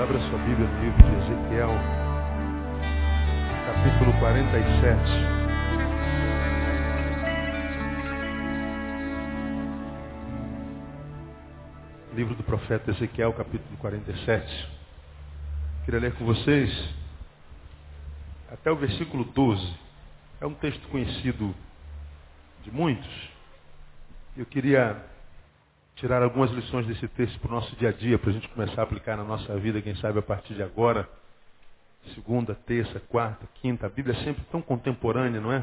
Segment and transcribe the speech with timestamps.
[0.00, 1.70] Abra sua Bíblia no livro de Ezequiel,
[3.66, 4.98] capítulo 47.
[12.14, 14.68] Livro do profeta Ezequiel, capítulo 47.
[15.84, 16.94] Queria ler com vocês
[18.50, 19.70] até o versículo 12.
[20.40, 21.54] É um texto conhecido
[22.62, 23.30] de muitos.
[24.34, 24.96] Eu queria
[26.00, 28.80] tirar algumas lições desse texto para o nosso dia a dia, para a gente começar
[28.80, 31.06] a aplicar na nossa vida, quem sabe a partir de agora.
[32.14, 33.86] Segunda, terça, quarta, quinta.
[33.86, 35.62] A Bíblia é sempre tão contemporânea, não é?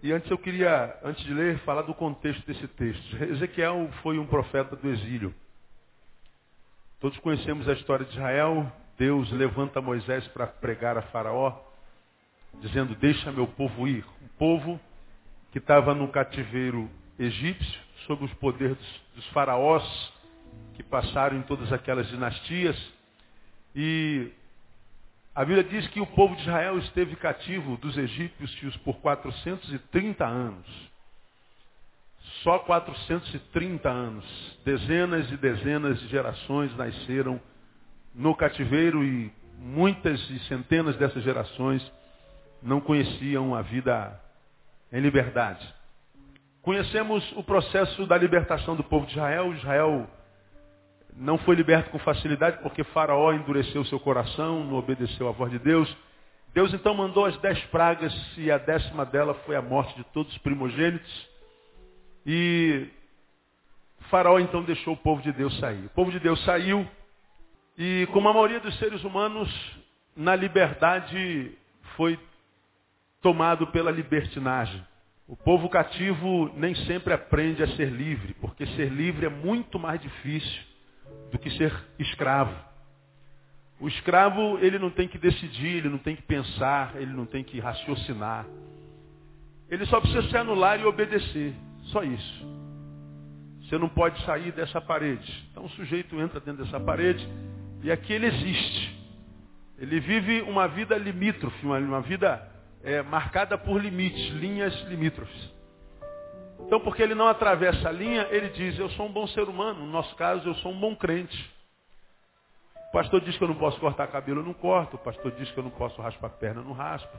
[0.00, 3.24] E antes eu queria, antes de ler, falar do contexto desse texto.
[3.24, 5.34] Ezequiel foi um profeta do exílio.
[7.00, 8.70] Todos conhecemos a história de Israel.
[8.96, 11.52] Deus levanta Moisés para pregar a Faraó,
[12.60, 14.04] dizendo: Deixa meu povo ir.
[14.22, 14.80] Um povo
[15.50, 19.84] que estava no cativeiro egípcio, sob os poderes dos, dos faraós
[20.74, 22.76] que passaram em todas aquelas dinastias.
[23.74, 24.32] E
[25.34, 30.66] a Bíblia diz que o povo de Israel esteve cativo dos egípcios por 430 anos.
[32.42, 34.58] Só 430 anos.
[34.64, 37.40] Dezenas e dezenas de gerações nasceram
[38.14, 41.82] no cativeiro e muitas e centenas dessas gerações
[42.62, 44.20] não conheciam a vida
[44.92, 45.75] em liberdade.
[46.66, 49.54] Conhecemos o processo da libertação do povo de Israel.
[49.54, 50.10] Israel
[51.16, 55.60] não foi liberto com facilidade porque Faraó endureceu seu coração, não obedeceu à voz de
[55.60, 55.96] Deus.
[56.52, 60.32] Deus então mandou as dez pragas e a décima dela foi a morte de todos
[60.32, 61.28] os primogênitos.
[62.26, 62.88] E
[64.10, 65.86] Faraó então deixou o povo de Deus sair.
[65.86, 66.84] O povo de Deus saiu
[67.78, 69.48] e, como a maioria dos seres humanos,
[70.16, 71.56] na liberdade
[71.94, 72.18] foi
[73.22, 74.84] tomado pela libertinagem.
[75.28, 80.00] O povo cativo nem sempre aprende a ser livre, porque ser livre é muito mais
[80.00, 80.62] difícil
[81.32, 82.54] do que ser escravo.
[83.80, 87.42] O escravo, ele não tem que decidir, ele não tem que pensar, ele não tem
[87.42, 88.46] que raciocinar.
[89.68, 91.52] Ele só precisa se anular e obedecer.
[91.86, 92.46] Só isso.
[93.62, 95.48] Você não pode sair dessa parede.
[95.50, 97.26] Então o sujeito entra dentro dessa parede
[97.82, 98.96] e aqui ele existe.
[99.78, 102.55] Ele vive uma vida limítrofe, uma, uma vida
[102.86, 105.54] é, marcada por limites, linhas limítrofes.
[106.60, 109.80] Então, porque ele não atravessa a linha, ele diz, eu sou um bom ser humano.
[109.80, 111.54] No nosso caso, eu sou um bom crente.
[112.88, 114.94] O pastor diz que eu não posso cortar cabelo, eu não corto.
[114.94, 117.14] O pastor diz que eu não posso raspar a perna, eu não raspo.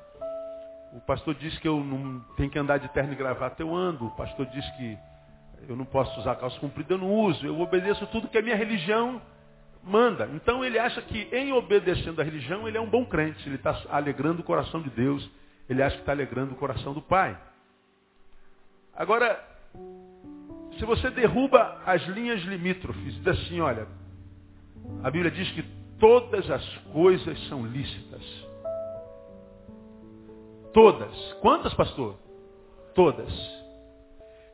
[0.93, 4.07] O pastor diz que eu não tenho que andar de terno e gravata, eu ando.
[4.07, 4.97] O pastor diz que
[5.67, 7.45] eu não posso usar calça comprida, eu não uso.
[7.45, 9.21] Eu obedeço tudo que a minha religião
[9.83, 10.29] manda.
[10.33, 13.47] Então ele acha que em obedecendo a religião, ele é um bom crente.
[13.47, 15.29] Ele está alegrando o coração de Deus
[15.69, 17.37] ele acha que está alegrando o coração do pai.
[18.95, 19.43] Agora,
[20.77, 23.87] se você derruba as linhas limítrofes, diz assim, olha,
[25.03, 25.63] a Bíblia diz que
[25.99, 28.23] todas as coisas são lícitas.
[30.73, 31.33] Todas.
[31.41, 32.17] Quantas, pastor?
[32.93, 33.31] Todas.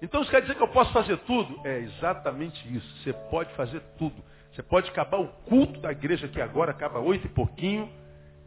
[0.01, 1.59] Então isso quer dizer que eu posso fazer tudo?
[1.65, 3.03] É exatamente isso.
[3.03, 4.15] Você pode fazer tudo.
[4.51, 7.89] Você pode acabar o culto da igreja aqui agora, acaba oito e pouquinho.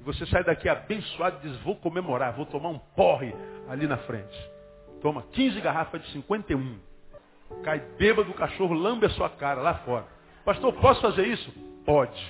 [0.06, 3.34] Você sai daqui abençoado e diz, vou comemorar, vou tomar um porre
[3.68, 4.50] ali na frente.
[5.02, 6.78] Toma 15 garrafas de 51.
[7.64, 10.06] Cai bêbado, o cachorro lambe a sua cara lá fora.
[10.44, 11.52] Pastor, posso fazer isso?
[11.84, 12.24] Pode.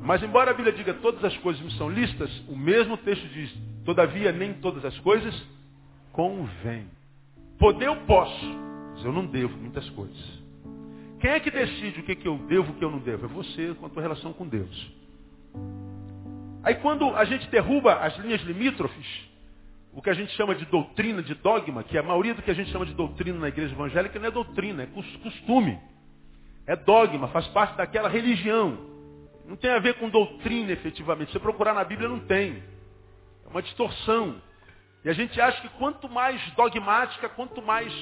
[0.00, 3.52] Mas embora a Bíblia diga todas as coisas me são listas, o mesmo texto diz,
[3.84, 5.34] todavia nem todas as coisas
[6.12, 6.86] convém.
[7.58, 8.46] Poder eu posso,
[8.94, 10.42] mas eu não devo muitas coisas.
[11.18, 13.24] Quem é que decide o que, que eu devo e o que eu não devo?
[13.24, 15.02] É você com a tua relação com Deus.
[16.62, 19.06] Aí quando a gente derruba as linhas limítrofes,
[19.92, 22.54] o que a gente chama de doutrina, de dogma, que a maioria do que a
[22.54, 25.78] gente chama de doutrina na igreja evangélica não é doutrina, é costume.
[26.66, 28.78] É dogma, faz parte daquela religião.
[29.46, 31.32] Não tem a ver com doutrina efetivamente.
[31.32, 32.62] Se procurar na Bíblia não tem.
[33.44, 34.40] É uma distorção.
[35.04, 37.92] E a gente acha que quanto mais dogmática, quanto mais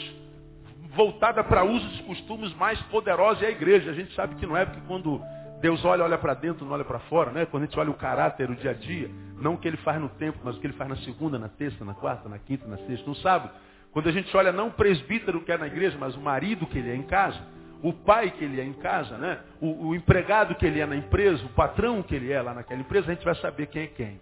[0.94, 3.90] voltada para usos e costumes, mais poderosa é a igreja.
[3.90, 5.20] A gente sabe que não é, porque quando
[5.60, 7.44] Deus olha, olha para dentro, não olha para fora, né?
[7.44, 9.10] Quando a gente olha o caráter, o dia a dia,
[9.40, 11.48] não o que ele faz no tempo, mas o que ele faz na segunda, na
[11.48, 13.52] terça, na quarta, na quinta, na sexta, no sábado.
[13.92, 16.78] Quando a gente olha não o presbítero que é na igreja, mas o marido que
[16.78, 17.38] ele é em casa,
[17.82, 19.40] o pai que ele é em casa, né?
[19.60, 22.80] O, o empregado que ele é na empresa, o patrão que ele é lá naquela
[22.80, 24.20] empresa, a gente vai saber quem é quem.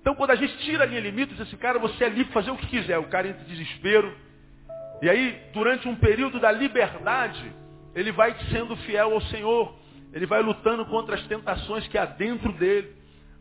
[0.00, 2.50] Então quando a gente tira a linha limite, diz assim, cara, você é livre fazer
[2.50, 2.98] o que quiser.
[2.98, 4.12] O cara entra em desespero.
[5.02, 7.52] E aí, durante um período da liberdade,
[7.96, 9.74] ele vai sendo fiel ao Senhor.
[10.12, 12.94] Ele vai lutando contra as tentações que há dentro dele.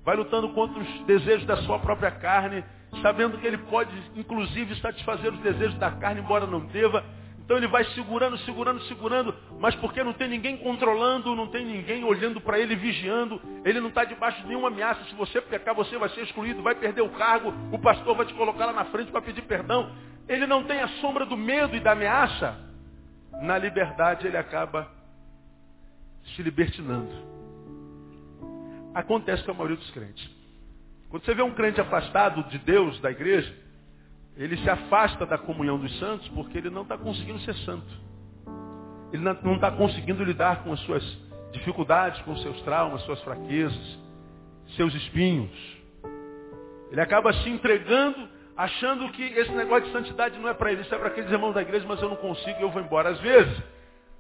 [0.03, 2.63] Vai lutando contra os desejos da sua própria carne,
[3.01, 7.03] sabendo que ele pode, inclusive, satisfazer os desejos da carne, embora não deva.
[7.43, 12.03] Então ele vai segurando, segurando, segurando, mas porque não tem ninguém controlando, não tem ninguém
[12.03, 15.03] olhando para ele, vigiando, ele não está debaixo de nenhuma ameaça.
[15.03, 18.33] Se você pecar, você vai ser excluído, vai perder o cargo, o pastor vai te
[18.33, 19.91] colocar lá na frente para pedir perdão.
[20.27, 22.64] Ele não tem a sombra do medo e da ameaça.
[23.41, 24.89] Na liberdade ele acaba
[26.35, 27.11] se libertinando.
[28.93, 30.29] Acontece com a maioria dos crentes.
[31.09, 33.53] Quando você vê um crente afastado de Deus, da igreja,
[34.37, 38.05] ele se afasta da comunhão dos santos porque ele não está conseguindo ser santo.
[39.13, 41.03] Ele não está conseguindo lidar com as suas
[41.51, 43.99] dificuldades, com seus traumas, suas fraquezas,
[44.75, 45.51] seus espinhos.
[46.91, 50.93] Ele acaba se entregando, achando que esse negócio de santidade não é para ele, isso
[50.93, 53.09] é para aqueles irmãos da igreja, mas eu não consigo, eu vou embora.
[53.09, 53.57] Às vezes,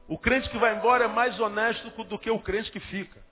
[0.07, 3.23] o crente que vai embora é mais honesto do que o crente que fica.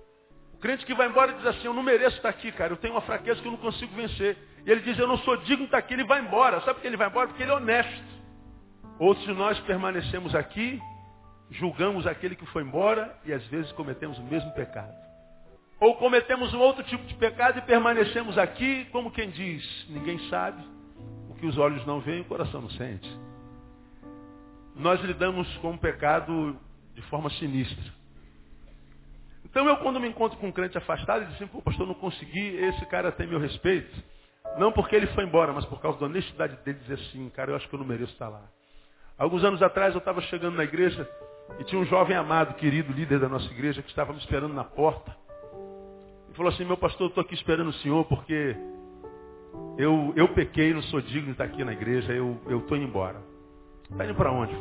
[0.54, 2.94] O crente que vai embora diz assim, eu não mereço estar aqui, cara, eu tenho
[2.94, 4.38] uma fraqueza que eu não consigo vencer.
[4.66, 6.62] E ele diz, eu não sou digno de estar aqui, ele vai embora.
[6.62, 7.28] Sabe por que ele vai embora?
[7.28, 8.14] Porque ele é honesto.
[8.98, 10.82] Outros de nós permanecemos aqui,
[11.50, 14.94] julgamos aquele que foi embora e às vezes cometemos o mesmo pecado.
[15.80, 20.64] Ou cometemos um outro tipo de pecado e permanecemos aqui, como quem diz, ninguém sabe,
[21.44, 23.20] que os olhos não veem, o coração não sente.
[24.78, 26.58] Nós lidamos com o pecado
[26.96, 27.84] de forma sinistra.
[29.44, 31.96] Então eu quando me encontro com um crente afastado, ele diz assim, pô pastor, não
[31.96, 33.94] consegui, esse cara tem meu respeito.
[34.58, 37.58] Não porque ele foi embora, mas por causa da honestidade dele dizer assim, cara, eu
[37.58, 38.44] acho que eu não mereço estar lá.
[39.18, 41.06] Alguns anos atrás eu estava chegando na igreja
[41.60, 44.64] e tinha um jovem amado, querido líder da nossa igreja, que estava me esperando na
[44.64, 45.14] porta.
[46.32, 48.56] E falou assim, meu pastor, eu estou aqui esperando o senhor porque
[49.78, 53.22] eu, eu pequei, não sou digno de estar aqui na igreja, eu estou indo embora.
[53.90, 54.54] Está indo para onde,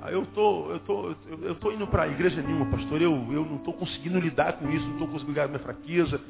[0.00, 3.00] Ah, eu tô, eu tô, eu, tô indo para a igreja nenhuma, pastor.
[3.00, 5.64] Eu, eu não estou conseguindo lidar com isso, não estou conseguindo lidar com a minha
[5.64, 6.20] fraqueza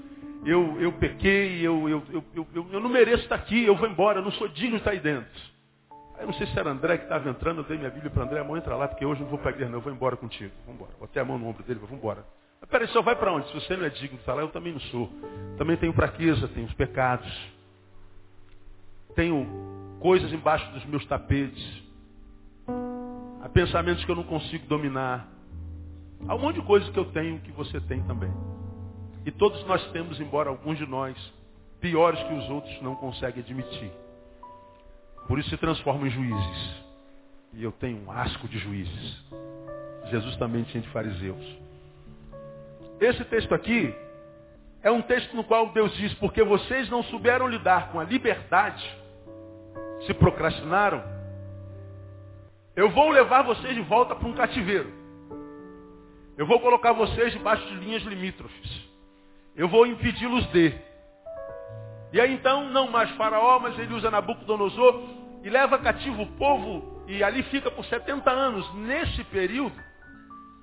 [0.44, 4.24] eu, eu pequei, eu, eu, eu, eu, não mereço estar aqui, eu vou embora, eu
[4.24, 5.28] não sou digno de estar aí dentro.
[6.14, 8.22] Aí eu não sei se era André que estava entrando, eu dei minha Bíblia para
[8.22, 9.92] André, amor, entra lá, porque hoje eu não vou para a igreja, não, eu vou
[9.92, 10.52] embora contigo.
[10.64, 10.96] Vamos embora.
[10.98, 12.24] Botei a mão no ombro dele, vamos embora.
[12.60, 13.46] Mas peraí, só vai para onde?
[13.48, 15.10] Se você não é digno de estar lá, eu também não sou.
[15.56, 17.57] Também tenho fraqueza, tenho os pecados.
[19.14, 19.46] Tenho
[20.00, 21.82] coisas embaixo dos meus tapetes.
[23.42, 25.28] Há pensamentos que eu não consigo dominar.
[26.26, 28.32] Há um monte de coisas que eu tenho que você tem também.
[29.24, 31.16] E todos nós temos, embora alguns de nós,
[31.80, 33.90] piores que os outros, não conseguem admitir.
[35.26, 36.82] Por isso se transformam em juízes.
[37.52, 39.24] E eu tenho um asco de juízes.
[40.10, 41.58] Jesus também tinha de fariseus.
[43.00, 43.94] Esse texto aqui
[44.82, 48.84] é um texto no qual Deus diz, porque vocês não souberam lidar com a liberdade,
[50.06, 51.02] se procrastinaram,
[52.76, 54.92] eu vou levar vocês de volta para um cativeiro.
[56.36, 58.88] Eu vou colocar vocês debaixo de linhas limítrofes.
[59.56, 60.72] Eu vou impedi-los de.
[62.12, 65.02] E aí então, não mais faraó, mas ele usa Nabucodonosor
[65.42, 68.72] e leva cativo o povo e ali fica por 70 anos.
[68.74, 69.74] Nesse período,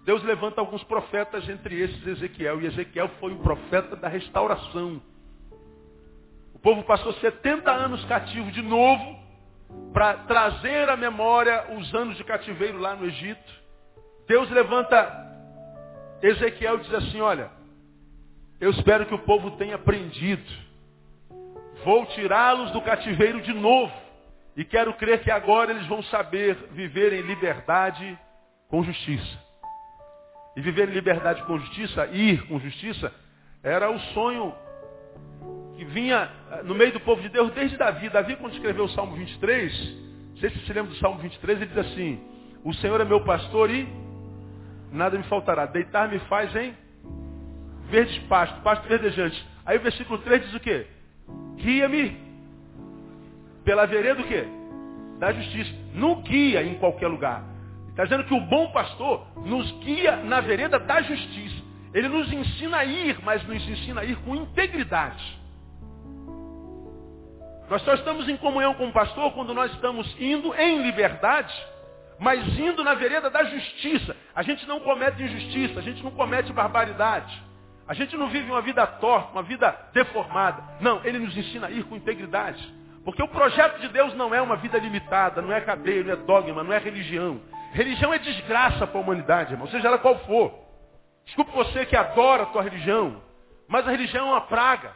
[0.06, 2.62] Deus levanta alguns profetas, entre esses Ezequiel.
[2.62, 5.02] E Ezequiel foi o profeta da restauração.
[6.54, 9.25] O povo passou 70 anos cativo de novo
[9.94, 13.54] para trazer à memória os anos de cativeiro lá no Egito.
[14.28, 15.26] Deus levanta
[16.22, 17.50] Ezequiel e diz assim, olha,
[18.60, 20.52] eu espero que o povo tenha aprendido.
[21.84, 23.94] Vou tirá-los do cativeiro de novo.
[24.56, 28.18] E quero crer que agora eles vão saber viver em liberdade
[28.70, 29.40] com justiça.
[30.56, 33.14] E viver em liberdade com justiça, ir com justiça,
[33.62, 34.56] era o sonho
[35.76, 38.10] que vinha eh, no meio do povo de Deus desde Davi.
[38.10, 39.72] Davi, quando escreveu o Salmo 23,
[40.32, 42.20] não sei se você se lembra do Salmo 23, ele diz assim,
[42.64, 43.88] o Senhor é meu pastor e
[44.92, 45.66] nada me faltará.
[45.66, 46.74] Deitar-me faz em
[47.90, 49.46] verdes pasto, pasto verdejante.
[49.66, 50.88] Aí o versículo 3 diz o quê?
[51.56, 52.18] Guia-me
[53.64, 54.46] pela vereda do quê?
[55.20, 55.72] Da justiça.
[55.94, 57.44] Não guia em qualquer lugar.
[57.90, 61.64] Está dizendo que o bom pastor nos guia na vereda da justiça.
[61.94, 65.45] Ele nos ensina a ir, mas nos ensina a ir com integridade.
[67.70, 71.54] Nós só estamos em comunhão com o pastor quando nós estamos indo em liberdade,
[72.20, 74.16] mas indo na vereda da justiça.
[74.36, 77.44] A gente não comete injustiça, a gente não comete barbaridade.
[77.88, 80.64] A gente não vive uma vida torta, uma vida deformada.
[80.80, 82.74] Não, ele nos ensina a ir com integridade.
[83.04, 86.16] Porque o projeto de Deus não é uma vida limitada, não é cadeia, não é
[86.16, 87.40] dogma, não é religião.
[87.74, 90.52] Religião é desgraça para a humanidade, irmão, seja ela qual for.
[91.26, 93.22] Desculpe você que adora a tua religião,
[93.68, 94.92] mas a religião é uma praga.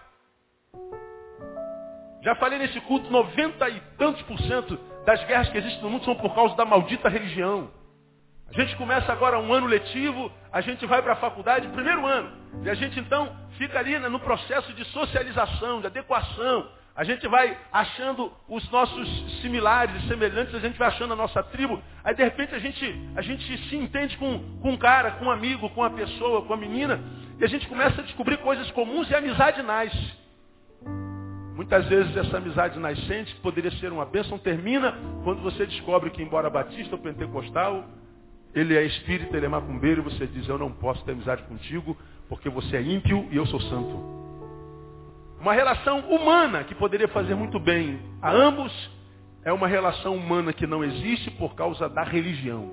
[2.22, 6.06] Já falei nesse culto, 90 e tantos por cento das guerras que existem no mundo
[6.06, 7.72] são por causa da maldita religião.
[8.50, 12.32] A gente começa agora um ano letivo, a gente vai para a faculdade, primeiro ano.
[12.64, 16.68] E a gente então fica ali né, no processo de socialização, de adequação.
[16.96, 21.44] A gente vai achando os nossos similares e semelhantes, a gente vai achando a nossa
[21.44, 21.82] tribo.
[22.04, 25.32] Aí de repente a gente, a gente se entende com, com um cara, com um
[25.32, 27.00] amigo, com uma pessoa, com uma menina,
[27.40, 30.20] e a gente começa a descobrir coisas comuns e a amizade nasce.
[31.60, 36.24] Muitas vezes essa amizade nascente, que poderia ser uma bênção, termina quando você descobre que,
[36.24, 37.84] embora batista ou pentecostal,
[38.56, 41.98] ele é espírita, ele é macumbeiro, e você diz, eu não posso ter amizade contigo,
[42.30, 43.94] porque você é ímpio e eu sou santo.
[45.42, 48.72] Uma relação humana que poderia fazer muito bem a ambos,
[49.44, 52.72] é uma relação humana que não existe por causa da religião.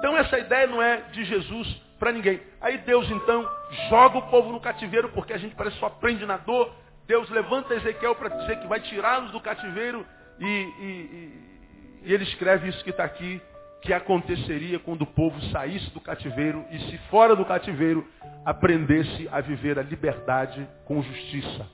[0.00, 1.66] Então essa ideia não é de Jesus
[1.98, 2.42] para ninguém.
[2.60, 3.48] Aí Deus então
[3.88, 6.84] joga o povo no cativeiro, porque a gente parece só aprende na dor.
[7.06, 10.04] Deus levanta Ezequiel para dizer que vai tirá-los do cativeiro
[10.38, 13.40] e, e, e, ele escreve isso que está aqui
[13.80, 18.06] que aconteceria quando o povo saísse do cativeiro e, se fora do cativeiro,
[18.44, 21.66] aprendesse a viver a liberdade com justiça.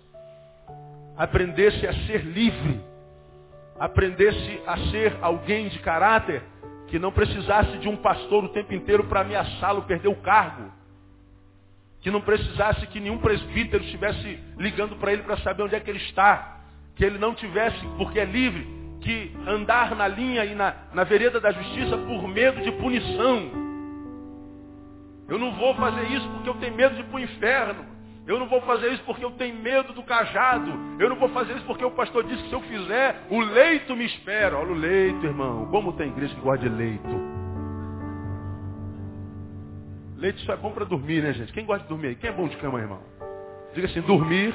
[1.17, 2.81] Aprendesse a ser livre.
[3.79, 6.43] Aprendesse a ser alguém de caráter
[6.89, 10.71] que não precisasse de um pastor o tempo inteiro para ameaçá-lo perder o cargo.
[12.03, 15.89] Que não precisasse que nenhum presbítero estivesse ligando para ele para saber onde é que
[15.89, 16.61] ele está.
[16.95, 18.67] Que ele não tivesse, porque é livre,
[19.01, 23.63] que andar na linha e na, na vereda da justiça por medo de punição.
[25.29, 27.93] Eu não vou fazer isso porque eu tenho medo de ir para o inferno.
[28.27, 30.73] Eu não vou fazer isso porque eu tenho medo do cajado.
[30.99, 33.97] Eu não vou fazer isso porque o pastor disse que se eu fizer, o leito
[33.97, 34.57] me espera.
[34.57, 35.67] Olha o leito, irmão.
[35.71, 37.42] Como tem igreja que gosta de leito?
[40.23, 41.53] Leite só é bom para dormir, né, gente?
[41.53, 42.15] Quem gosta de dormir?
[42.15, 43.01] Quem é bom de cama, irmão?
[43.75, 44.55] Diga assim, dormir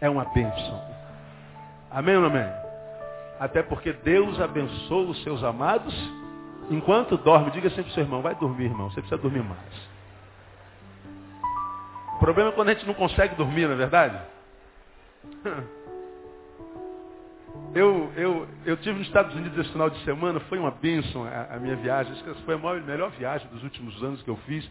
[0.00, 0.82] é uma bênção.
[1.88, 2.52] Amém ou não amém?
[3.38, 5.94] Até porque Deus abençoa os seus amados
[6.68, 7.52] enquanto dorme.
[7.52, 8.90] Diga sempre para o seu irmão, vai dormir, irmão.
[8.90, 9.88] Você precisa dormir mais.
[12.16, 14.18] O problema é quando a gente não consegue dormir, não é verdade?
[17.74, 21.54] Eu, eu, eu tive nos Estados Unidos esse final de semana, foi uma bênção a,
[21.54, 22.12] a minha viagem.
[22.44, 24.68] Foi a maior, melhor viagem dos últimos anos que eu fiz.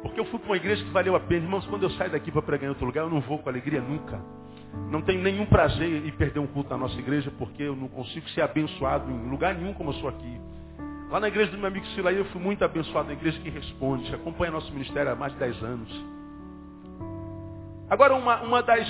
[0.00, 1.44] Porque eu fui para uma igreja que valeu a pena.
[1.44, 3.80] Irmãos, quando eu saio daqui para pregar em outro lugar, eu não vou com alegria
[3.80, 4.18] nunca.
[4.90, 8.26] Não tenho nenhum prazer em perder um culto na nossa igreja, porque eu não consigo
[8.30, 10.40] ser abençoado em lugar nenhum como eu sou aqui.
[11.10, 14.14] Lá na igreja do meu amigo Silaí, eu fui muito abençoado na igreja que responde,
[14.14, 16.17] acompanha nosso ministério há mais de 10 anos.
[17.90, 18.86] Agora, uma, uma das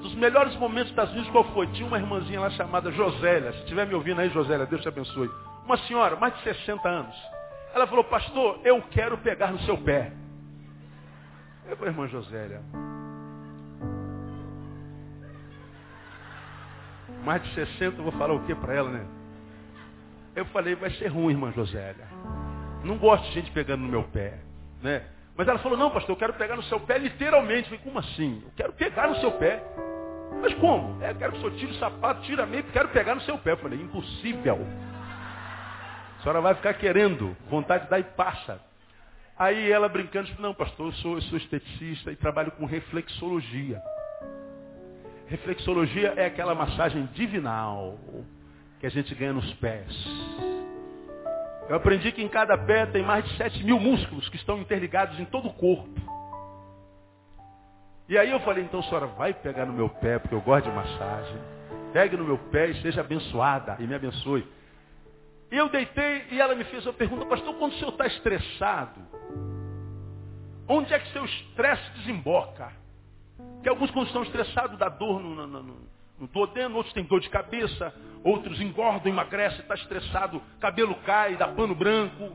[0.00, 1.66] dos melhores momentos das minhas, qual foi?
[1.68, 3.52] Tinha uma irmãzinha lá chamada Josélia.
[3.52, 5.30] Se estiver me ouvindo aí, Josélia, Deus te abençoe.
[5.64, 7.16] Uma senhora, mais de 60 anos.
[7.74, 10.12] Ela falou, pastor, eu quero pegar no seu pé.
[11.68, 12.62] Eu falei, irmã Josélia,
[17.24, 19.04] mais de 60, eu vou falar o que para ela, né?
[20.36, 22.06] Eu falei, vai ser ruim, irmã Josélia.
[22.84, 24.38] Não gosto de gente pegando no meu pé,
[24.80, 25.04] né?
[25.36, 27.70] Mas ela falou, não, pastor, eu quero pegar no seu pé literalmente.
[27.70, 28.42] Eu falei, como assim?
[28.44, 29.62] Eu quero pegar no seu pé.
[30.40, 31.02] Mas como?
[31.02, 33.20] É, eu quero que o senhor tire o sapato, tira a meia, quero pegar no
[33.22, 33.52] seu pé.
[33.52, 34.66] Eu falei, impossível.
[36.18, 38.60] A senhora vai ficar querendo, vontade de dar e passa.
[39.38, 43.80] Aí ela brincando, disse, não, pastor, eu sou, eu sou esteticista e trabalho com reflexologia.
[45.26, 47.98] Reflexologia é aquela massagem divinal
[48.80, 49.92] que a gente ganha nos pés.
[51.68, 55.18] Eu aprendi que em cada pé tem mais de 7 mil músculos que estão interligados
[55.18, 55.88] em todo o corpo.
[58.08, 60.76] E aí eu falei, então senhora, vai pegar no meu pé, porque eu gosto de
[60.76, 61.40] massagem.
[61.92, 64.46] Pegue no meu pé e seja abençoada e me abençoe.
[65.50, 69.00] E eu deitei e ela me fez uma pergunta, pastor, quando o senhor está estressado,
[70.68, 72.72] onde é que seu estresse desemboca?
[73.62, 75.76] Que alguns quando estão estressados dá dor no, no, no,
[76.18, 77.94] duodeno, outros têm dor de cabeça,
[78.24, 82.32] outros engordam, emagrecem, está estressado, cabelo cai, dá pano branco.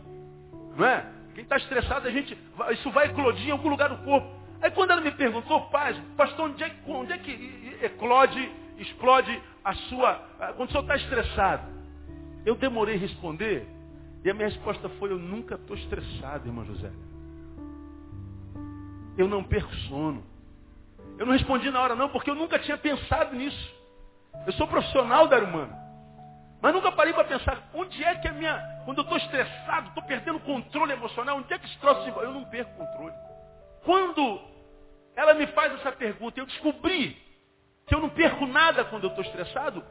[0.77, 1.05] Não é?
[1.33, 2.37] Quem está estressado, a gente,
[2.71, 4.29] isso vai eclodir em algum lugar do corpo.
[4.61, 9.73] Aí quando ela me perguntou, paz, pastor, onde é, onde é que eclode, explode a
[9.73, 10.13] sua.
[10.55, 11.63] Quando o senhor está estressado?
[12.45, 13.67] Eu demorei a responder,
[14.23, 16.91] e a minha resposta foi, eu nunca estou estressado, irmã José.
[19.17, 20.23] Eu não perco sono.
[21.21, 23.75] Eu não respondi na hora não, porque eu nunca tinha pensado nisso.
[24.47, 25.77] Eu sou profissional da área humana.
[26.59, 28.59] Mas nunca parei para pensar, onde é que a minha.
[28.85, 32.31] Quando eu estou estressado, estou perdendo o controle emocional, onde é que esse troço Eu
[32.31, 33.13] não perco controle.
[33.85, 34.41] Quando
[35.15, 37.15] ela me faz essa pergunta, eu descobri
[37.85, 39.83] que eu não perco nada quando eu estou estressado,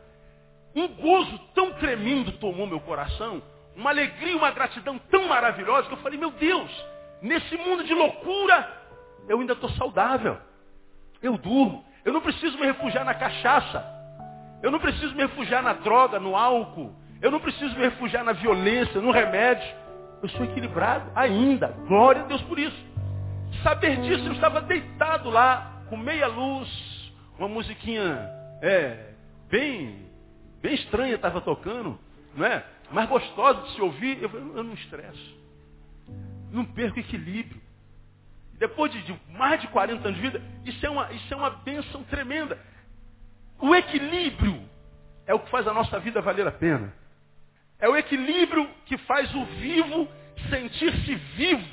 [0.74, 3.40] um gozo tão tremendo tomou meu coração,
[3.76, 6.86] uma alegria, uma gratidão tão maravilhosa, que eu falei, meu Deus,
[7.22, 8.68] nesse mundo de loucura,
[9.28, 10.49] eu ainda estou saudável.
[11.22, 11.84] Eu durmo.
[12.04, 13.84] Eu não preciso me refugiar na cachaça.
[14.62, 16.94] Eu não preciso me refugiar na droga, no álcool.
[17.20, 19.66] Eu não preciso me refugiar na violência, no remédio.
[20.22, 21.68] Eu sou equilibrado ainda.
[21.86, 22.90] Glória a Deus por isso.
[23.62, 28.30] Saber disso, eu estava deitado lá, com meia luz, uma musiquinha
[28.62, 29.12] é,
[29.50, 30.06] bem,
[30.62, 31.98] bem estranha estava tocando,
[32.34, 32.64] não é?
[32.92, 35.38] Mas gostosa de se ouvir, eu, eu não estresso.
[36.50, 37.60] Não perco equilíbrio.
[38.60, 41.48] Depois de, de, mais de 40 anos de vida, isso é, uma, isso é uma
[41.48, 42.58] bênção tremenda.
[43.58, 44.62] O equilíbrio
[45.26, 46.92] é o que faz a nossa vida valer a pena.
[47.78, 50.06] É o equilíbrio que faz o vivo
[50.50, 51.66] sentir-se vivo.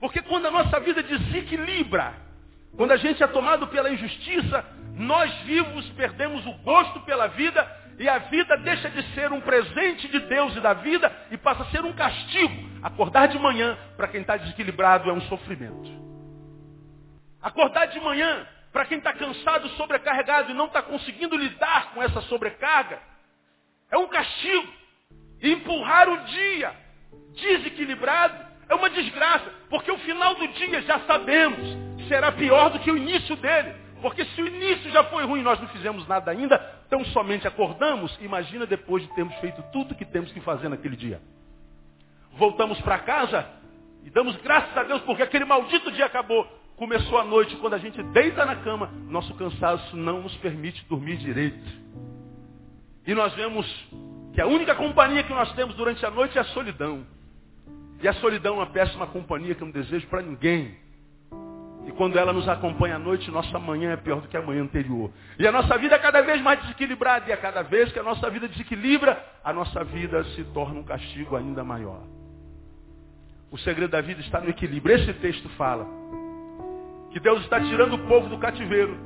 [0.00, 2.12] Porque quando a nossa vida desequilibra,
[2.76, 4.64] quando a gente é tomado pela injustiça,
[4.94, 7.64] nós vivos perdemos o gosto pela vida
[8.00, 11.62] e a vida deixa de ser um presente de Deus e da vida e passa
[11.62, 12.68] a ser um castigo.
[12.82, 16.05] Acordar de manhã, para quem está desequilibrado, é um sofrimento.
[17.46, 22.20] Acordar de manhã, para quem está cansado, sobrecarregado e não está conseguindo lidar com essa
[22.22, 22.98] sobrecarga,
[23.88, 24.66] é um castigo.
[25.40, 26.74] E empurrar o dia
[27.40, 31.60] desequilibrado é uma desgraça, porque o final do dia já sabemos,
[32.08, 33.76] será pior do que o início dele.
[34.02, 38.18] Porque se o início já foi ruim, nós não fizemos nada ainda, então somente acordamos,
[38.20, 41.20] imagina depois de termos feito tudo que temos que fazer naquele dia.
[42.32, 43.48] Voltamos para casa
[44.02, 46.55] e damos graças a Deus porque aquele maldito dia acabou.
[46.76, 51.16] Começou a noite, quando a gente deita na cama, nosso cansaço não nos permite dormir
[51.16, 51.66] direito.
[53.06, 53.66] E nós vemos
[54.34, 57.06] que a única companhia que nós temos durante a noite é a solidão.
[58.02, 60.76] E a solidão é uma péssima companhia que eu não desejo para ninguém.
[61.86, 64.62] E quando ela nos acompanha à noite, nossa manhã é pior do que a manhã
[64.62, 65.10] anterior.
[65.38, 67.30] E a nossa vida é cada vez mais desequilibrada.
[67.30, 70.84] E a cada vez que a nossa vida desequilibra, a nossa vida se torna um
[70.84, 72.02] castigo ainda maior.
[73.50, 74.94] O segredo da vida está no equilíbrio.
[74.94, 75.86] Esse texto fala
[77.10, 78.96] que Deus está tirando o povo do cativeiro.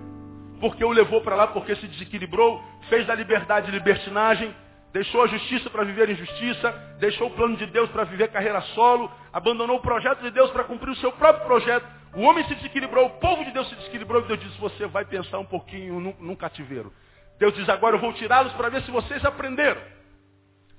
[0.60, 4.54] Porque o levou para lá, porque se desequilibrou, fez da liberdade libertinagem,
[4.92, 8.60] deixou a justiça para viver em justiça, deixou o plano de Deus para viver carreira
[8.74, 12.54] solo, abandonou o projeto de Deus para cumprir o seu próprio projeto o homem se
[12.56, 16.00] desequilibrou, o povo de Deus se desequilibrou e Deus disse, você vai pensar um pouquinho
[16.00, 16.92] num, num cativeiro.
[17.38, 19.80] Deus diz, agora eu vou tirá-los para ver se vocês aprenderam.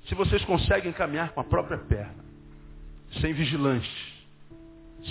[0.07, 2.23] Se vocês conseguem caminhar com a própria perna,
[3.21, 4.10] sem vigilante,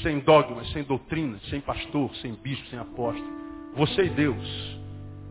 [0.03, 3.29] sem dogmas, sem doutrinas, sem pastor, sem bispo, sem apóstolo.
[3.75, 4.79] Você e Deus.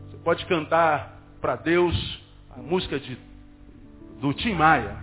[0.10, 3.17] Você pode cantar para Deus a música de,
[4.19, 4.98] do Tim Maia.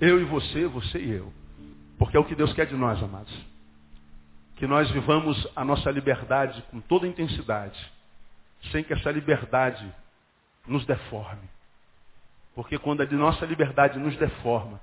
[0.00, 1.32] Eu e você, você e eu.
[1.98, 3.54] Porque é o que Deus quer de nós, amados
[4.56, 7.78] que nós vivamos a nossa liberdade com toda intensidade,
[8.70, 9.84] sem que essa liberdade
[10.66, 11.48] nos deforme.
[12.54, 14.80] Porque quando a nossa liberdade nos deforma,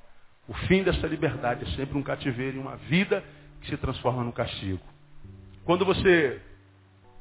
[0.47, 3.23] o fim dessa liberdade é sempre um cativeiro e uma vida
[3.61, 4.81] que se transforma no castigo.
[5.63, 6.41] Quando você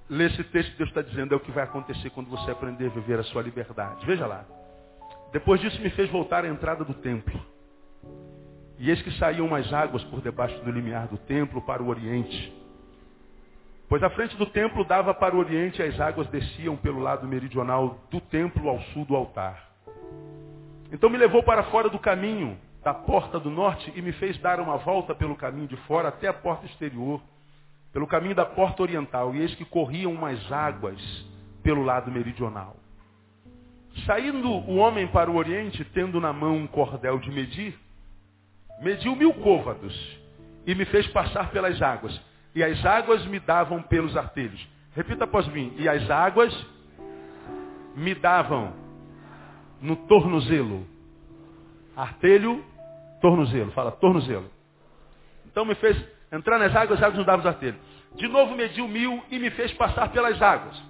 [0.09, 2.91] lê esse texto, Deus está dizendo é o que vai acontecer quando você aprender a
[2.91, 4.05] viver a sua liberdade.
[4.07, 4.45] Veja lá.
[5.33, 7.41] Depois disso me fez voltar à entrada do templo.
[8.79, 12.53] E eis que saíam mais águas por debaixo do limiar do templo para o oriente.
[13.89, 17.27] Pois a frente do templo dava para o oriente e as águas desciam pelo lado
[17.27, 19.69] meridional do templo ao sul do altar.
[20.91, 24.61] Então me levou para fora do caminho da porta do norte e me fez dar
[24.61, 27.21] uma volta pelo caminho de fora até a porta exterior,
[27.93, 29.35] pelo caminho da porta oriental.
[29.35, 31.01] E eis que corriam mais águas
[31.63, 32.77] pelo lado meridional.
[34.07, 37.79] Saindo o homem para o oriente, tendo na mão um cordel de medir,
[38.81, 40.19] mediu mil côvados
[40.67, 42.19] e me fez passar pelas águas.
[42.55, 44.67] E as águas me davam pelos artelhos.
[44.95, 45.75] Repita após mim.
[45.77, 46.55] E as águas
[47.95, 48.73] me davam
[49.81, 50.87] no tornozelo.
[51.97, 52.65] Artelho,
[53.21, 53.71] tornozelo.
[53.73, 54.51] Fala, tornozelo.
[55.47, 55.97] Então me fez
[56.33, 57.81] entrar nas águas, as águas me davam os artelhos.
[58.15, 60.81] De novo mediu mil e me fez passar pelas águas.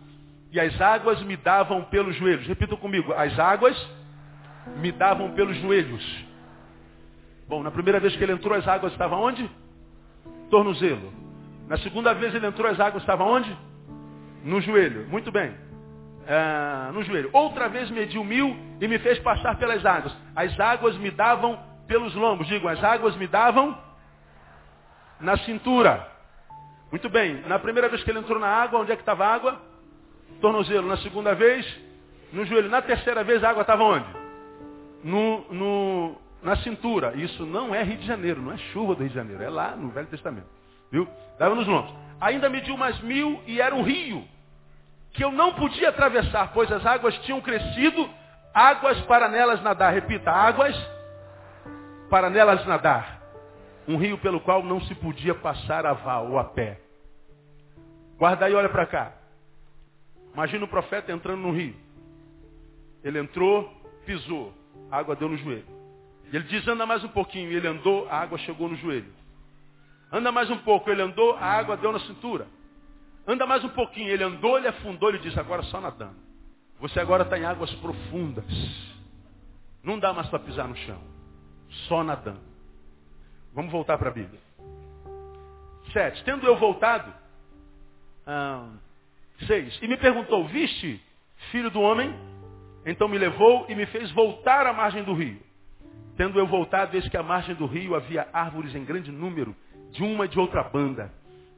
[0.52, 2.46] E as águas me davam pelos joelhos.
[2.46, 3.12] Repita comigo.
[3.12, 3.76] As águas
[4.76, 6.24] me davam pelos joelhos.
[7.48, 9.48] Bom, na primeira vez que ele entrou, as águas estavam onde?
[10.50, 11.12] Tornozelo.
[11.68, 13.56] Na segunda vez ele entrou, as águas estavam onde?
[14.44, 15.06] No joelho.
[15.08, 15.54] Muito bem.
[16.26, 17.30] É, no joelho.
[17.32, 20.16] Outra vez mediu mil e me fez passar pelas águas.
[20.34, 21.58] As águas me davam
[21.90, 22.46] pelos lombos.
[22.46, 23.76] Digo, as águas me davam
[25.20, 26.08] na cintura.
[26.88, 27.42] Muito bem.
[27.48, 29.60] Na primeira vez que ele entrou na água, onde é que estava a água?
[30.40, 30.86] Tornozelo.
[30.86, 31.66] Na segunda vez,
[32.32, 32.68] no joelho.
[32.68, 34.06] Na terceira vez, a água estava onde?
[35.02, 37.12] No, no, na cintura.
[37.16, 39.74] Isso não é Rio de Janeiro, não é chuva do Rio de Janeiro, é lá
[39.74, 40.46] no Velho Testamento.
[40.92, 41.08] Viu?
[41.40, 41.92] Dava nos lombos.
[42.20, 44.24] Ainda mediu mais mil e era um rio
[45.12, 48.08] que eu não podia atravessar, pois as águas tinham crescido,
[48.54, 49.92] águas para nelas nadar.
[49.92, 50.76] Repita, águas
[52.10, 53.22] para nelas nadar.
[53.88, 56.80] Um rio pelo qual não se podia passar a val ou a pé.
[58.18, 59.14] Guarda aí, olha para cá.
[60.34, 61.74] Imagina o profeta entrando no rio.
[63.02, 63.72] Ele entrou,
[64.04, 64.52] pisou,
[64.90, 65.64] a água deu no joelho.
[66.32, 67.50] Ele diz, anda mais um pouquinho.
[67.50, 69.12] Ele andou, a água chegou no joelho.
[70.12, 70.90] Anda mais um pouco.
[70.90, 72.46] Ele andou, a água deu na cintura.
[73.26, 74.08] Anda mais um pouquinho.
[74.08, 76.16] Ele andou, ele afundou, ele disse, agora só nadando.
[76.78, 78.44] Você agora está em águas profundas.
[79.82, 81.19] Não dá mais para pisar no chão.
[81.88, 82.40] Só nadando.
[83.54, 84.40] Vamos voltar para a Bíblia.
[85.92, 86.22] Sete.
[86.24, 87.12] Tendo eu voltado.
[88.26, 88.68] Ah,
[89.46, 89.78] seis.
[89.82, 91.02] E me perguntou, viste,
[91.50, 92.14] filho do homem?
[92.86, 95.40] Então me levou e me fez voltar à margem do rio.
[96.16, 99.56] Tendo eu voltado, eis que à margem do rio havia árvores em grande número,
[99.90, 101.10] de uma e de outra banda.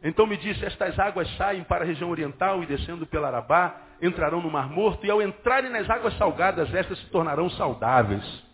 [0.03, 4.40] Então me disse, estas águas saem para a região oriental e descendo pela Arabá, entrarão
[4.40, 8.51] no Mar Morto, e ao entrarem nas águas salgadas, estas se tornarão saudáveis.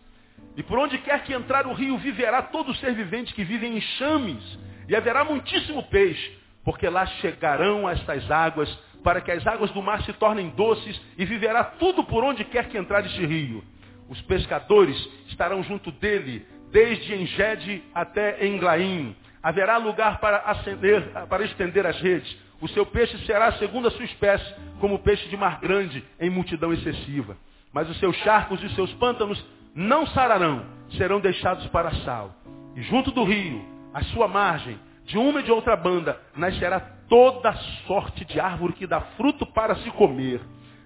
[0.59, 3.77] E por onde quer que entrar o rio, viverá todo ser vivente que vive em
[3.77, 8.69] enxames, e haverá muitíssimo peixe, porque lá chegarão estas águas,
[9.01, 12.67] para que as águas do mar se tornem doces, e viverá tudo por onde quer
[12.67, 13.63] que entrar este rio.
[14.09, 14.97] Os pescadores
[15.29, 19.15] estarão junto dele, desde Engede até Englaim.
[19.41, 22.37] Haverá lugar para, acender, para estender as redes.
[22.59, 26.73] O seu peixe será segundo a sua espécie, como peixe de mar grande, em multidão
[26.73, 27.37] excessiva.
[27.71, 29.41] Mas os seus charcos e seus pântanos
[29.75, 30.65] não sararão,
[30.97, 32.33] serão deixados para sal.
[32.75, 36.79] E junto do rio, à sua margem, de uma e de outra banda, nascerá
[37.09, 37.53] toda
[37.87, 40.39] sorte de árvore que dá fruto para se comer.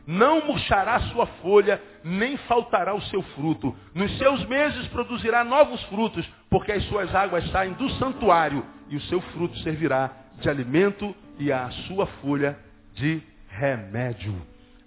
[0.06, 3.76] Não murchará sua folha, nem faltará o seu fruto.
[3.94, 9.02] Nos seus meses produzirá novos frutos, porque as suas águas saem do santuário, e o
[9.02, 12.58] seu fruto servirá de alimento e a sua folha
[12.94, 14.36] de remédio.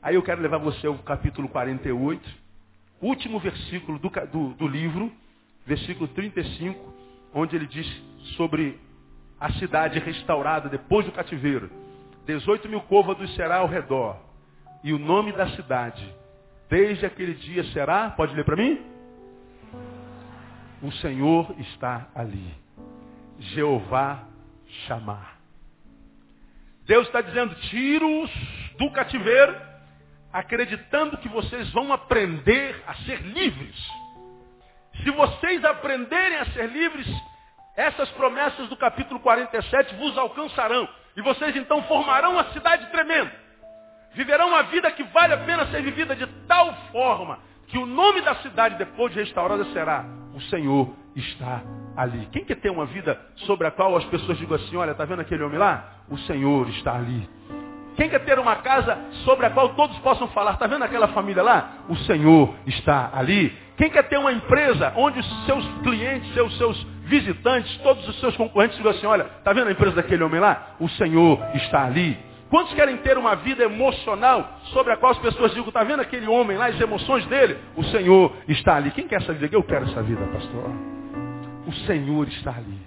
[0.03, 2.46] Aí eu quero levar você ao capítulo 48,
[3.01, 5.13] último versículo do, do, do livro,
[5.67, 6.95] versículo 35,
[7.35, 7.87] onde ele diz
[8.37, 8.79] sobre
[9.39, 11.71] a cidade restaurada depois do cativeiro.
[12.27, 14.27] 18 mil côvados será ao redor
[14.83, 16.15] e o nome da cidade,
[16.69, 18.81] desde aquele dia será, pode ler para mim?
[20.83, 22.55] O Senhor está ali.
[23.39, 24.25] Jeová
[24.87, 25.41] chamar.
[26.85, 28.31] Deus está dizendo, tiro-os
[28.79, 29.57] do cativeiro,
[30.37, 33.75] acreditando que vocês vão aprender a ser livres.
[35.03, 37.07] Se vocês aprenderem a ser livres,
[37.75, 40.87] essas promessas do capítulo 47 vos alcançarão.
[41.17, 43.33] E vocês então formarão uma cidade tremenda.
[44.13, 48.21] Viverão uma vida que vale a pena ser vivida de tal forma que o nome
[48.21, 51.63] da cidade depois de restaurada será o Senhor está
[51.97, 52.29] ali.
[52.31, 55.23] Quem quer ter uma vida sobre a qual as pessoas digam assim, olha, está vendo
[55.23, 56.03] aquele homem lá?
[56.11, 57.27] O Senhor está ali.
[57.97, 61.43] Quem quer ter uma casa sobre a qual todos possam falar, está vendo aquela família
[61.43, 61.79] lá?
[61.89, 63.57] O Senhor está ali.
[63.77, 68.37] Quem quer ter uma empresa onde os seus clientes, seus, seus visitantes, todos os seus
[68.37, 70.77] concorrentes digam assim, olha, está vendo a empresa daquele homem lá?
[70.79, 72.19] O Senhor está ali.
[72.51, 76.29] Quantos querem ter uma vida emocional sobre a qual as pessoas digam, está vendo aquele
[76.29, 77.59] homem lá, as emoções dele?
[77.75, 78.91] O Senhor está ali.
[78.91, 79.49] Quem quer essa vida?
[79.51, 80.71] Eu quero essa vida, pastor.
[81.67, 82.79] O Senhor está ali.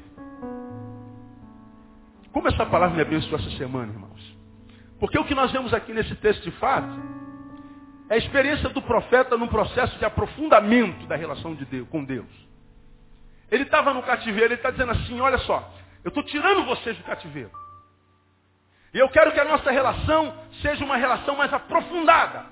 [2.31, 4.18] Como essa palavra me abençoou essa semana, irmãos?
[4.99, 6.89] Porque o que nós vemos aqui nesse texto de fato
[8.09, 12.29] é a experiência do profeta num processo de aprofundamento da relação de Deus, com Deus.
[13.49, 15.71] Ele estava no cativeiro, ele está dizendo assim, olha só,
[16.03, 17.51] eu estou tirando vocês do cativeiro.
[18.93, 22.45] E eu quero que a nossa relação seja uma relação mais aprofundada.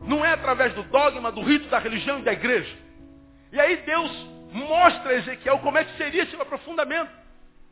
[0.00, 2.74] Não é através do dogma, do rito, da religião e da igreja.
[3.52, 4.10] E aí Deus
[4.52, 7.10] mostra a Ezequiel como é que seria esse aprofundamento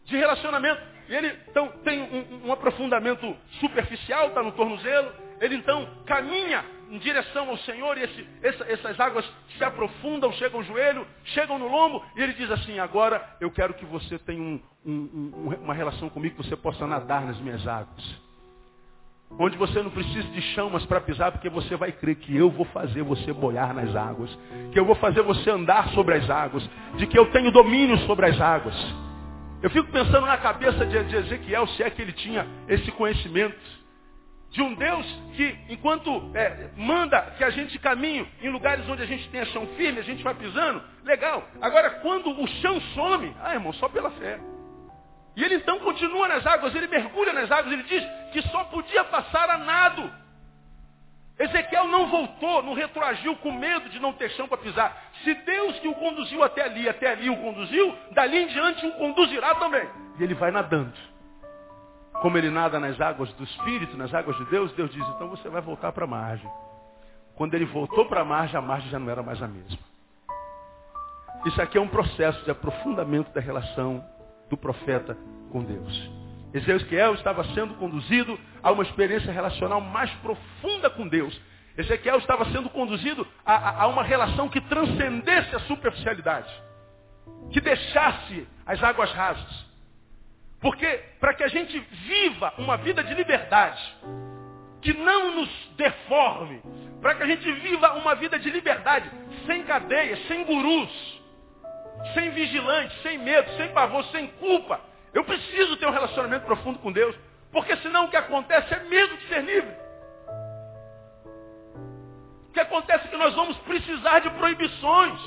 [0.07, 0.81] de relacionamento.
[1.09, 5.13] E ele então tem um, um aprofundamento superficial, está no tornozelo.
[5.41, 9.25] Ele então caminha em direção ao Senhor e esse, essa, essas águas
[9.57, 13.75] se aprofundam, chegam ao joelho, chegam no lombo, e ele diz assim, agora eu quero
[13.75, 18.27] que você tenha um, um, uma relação comigo, que você possa nadar nas minhas águas.
[19.39, 22.65] Onde você não precisa de chamas para pisar, porque você vai crer que eu vou
[22.67, 24.31] fazer você boiar nas águas,
[24.73, 28.27] que eu vou fazer você andar sobre as águas, de que eu tenho domínio sobre
[28.27, 28.77] as águas.
[29.63, 33.59] Eu fico pensando na cabeça de Ezequiel, se é que ele tinha esse conhecimento
[34.51, 39.07] de um Deus que, enquanto é, manda que a gente caminhe em lugares onde a
[39.07, 41.47] gente tenha chão firme, a gente vai pisando, legal.
[41.61, 44.39] Agora, quando o chão some, ah, irmão, só pela fé.
[45.37, 49.05] E ele então continua nas águas, ele mergulha nas águas, ele diz que só podia
[49.05, 50.11] passar a nado.
[51.39, 55.11] Ezequiel não voltou, não retroagiu com medo de não ter chão para pisar.
[55.23, 58.93] Se Deus que o conduziu até ali, até ali o conduziu, dali em diante o
[58.93, 59.87] conduzirá também.
[60.19, 60.95] E ele vai nadando.
[62.23, 65.49] Como ele nada nas águas do Espírito, nas águas de Deus, Deus diz, então você
[65.51, 66.51] vai voltar para a margem.
[67.35, 69.79] Quando ele voltou para a margem, a margem já não era mais a mesma.
[71.45, 74.03] Isso aqui é um processo de aprofundamento da relação
[74.49, 75.17] do profeta
[75.53, 76.26] com Deus.
[76.53, 81.39] Ezequiel estava sendo conduzido a uma experiência relacional mais profunda com Deus.
[81.77, 86.51] Ezequiel estava sendo conduzido a, a, a uma relação que transcendesse a superficialidade,
[87.53, 89.67] que deixasse as águas rasas.
[90.61, 90.87] Porque
[91.21, 93.83] para que a gente viva uma vida de liberdade,
[94.81, 96.63] que não nos deforme,
[97.01, 99.11] para que a gente viva uma vida de liberdade,
[99.45, 101.23] sem cadeias, sem gurus,
[102.15, 104.81] sem vigilante, sem medo, sem pavor, sem culpa.
[105.17, 107.17] Eu preciso ter um relacionamento profundo com Deus,
[107.51, 109.75] porque senão o que acontece é medo de ser livre.
[112.51, 115.19] O que acontece é que nós vamos precisar de proibições.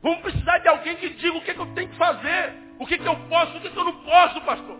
[0.00, 2.86] Vamos precisar de alguém que diga o que, é que eu tenho que fazer, o
[2.86, 4.78] que, é que eu posso, o que, é que eu não posso, pastor.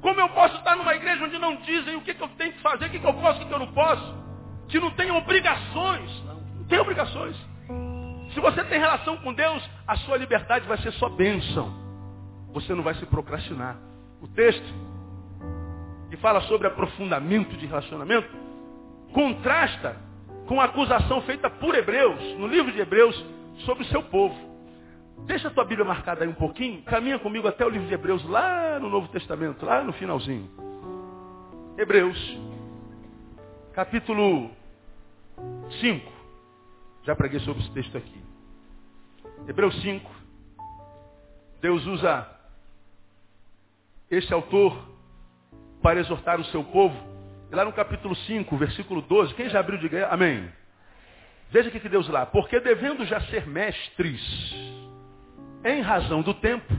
[0.00, 2.62] Como eu posso estar numa igreja onde não dizem o que, que eu tenho que
[2.62, 4.14] fazer, o que, que eu posso, o que, que eu não posso?
[4.68, 6.24] Que não tem obrigações.
[6.24, 7.36] Não, não tem obrigações.
[8.34, 11.81] Se você tem relação com Deus, a sua liberdade vai ser só bênção.
[12.52, 13.76] Você não vai se procrastinar.
[14.20, 14.74] O texto
[16.10, 18.28] que fala sobre aprofundamento de relacionamento
[19.12, 19.96] contrasta
[20.46, 23.24] com a acusação feita por Hebreus, no livro de Hebreus,
[23.64, 24.36] sobre o seu povo.
[25.26, 28.24] Deixa a tua Bíblia marcada aí um pouquinho, caminha comigo até o livro de Hebreus,
[28.28, 30.50] lá no Novo Testamento, lá no finalzinho.
[31.78, 32.38] Hebreus,
[33.72, 34.50] capítulo
[35.80, 36.12] 5.
[37.04, 38.22] Já preguei sobre esse texto aqui.
[39.48, 40.10] Hebreus 5.
[41.60, 42.28] Deus usa
[44.12, 44.76] este autor
[45.82, 46.94] para exortar o seu povo.
[47.50, 50.12] E lá no capítulo 5, versículo 12, quem já abriu de guerra?
[50.12, 50.52] Amém.
[51.50, 52.26] Veja o que Deus lá.
[52.26, 54.20] Porque devendo já ser mestres,
[55.64, 56.72] em razão do tempo,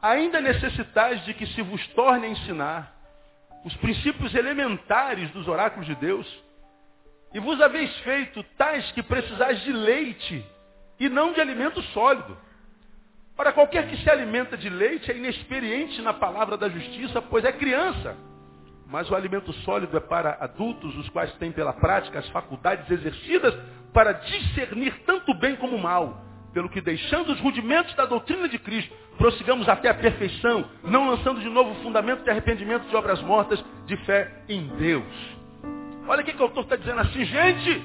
[0.00, 2.96] ainda necessitais de que se vos torne a ensinar
[3.64, 6.26] os princípios elementares dos oráculos de Deus,
[7.34, 10.44] e vos haveis feito tais que precisais de leite
[10.98, 12.36] e não de alimento sólido.
[13.42, 17.50] Para qualquer que se alimenta de leite é inexperiente na palavra da justiça, pois é
[17.50, 18.16] criança.
[18.86, 23.52] Mas o alimento sólido é para adultos, os quais têm pela prática as faculdades exercidas
[23.92, 28.94] para discernir tanto bem como mal pelo que deixando os rudimentos da doutrina de Cristo,
[29.18, 33.60] prossigamos até a perfeição, não lançando de novo o fundamento de arrependimento de obras mortas,
[33.86, 35.36] de fé em Deus.
[36.06, 37.82] Olha o que, o autor está dizendo assim, gente.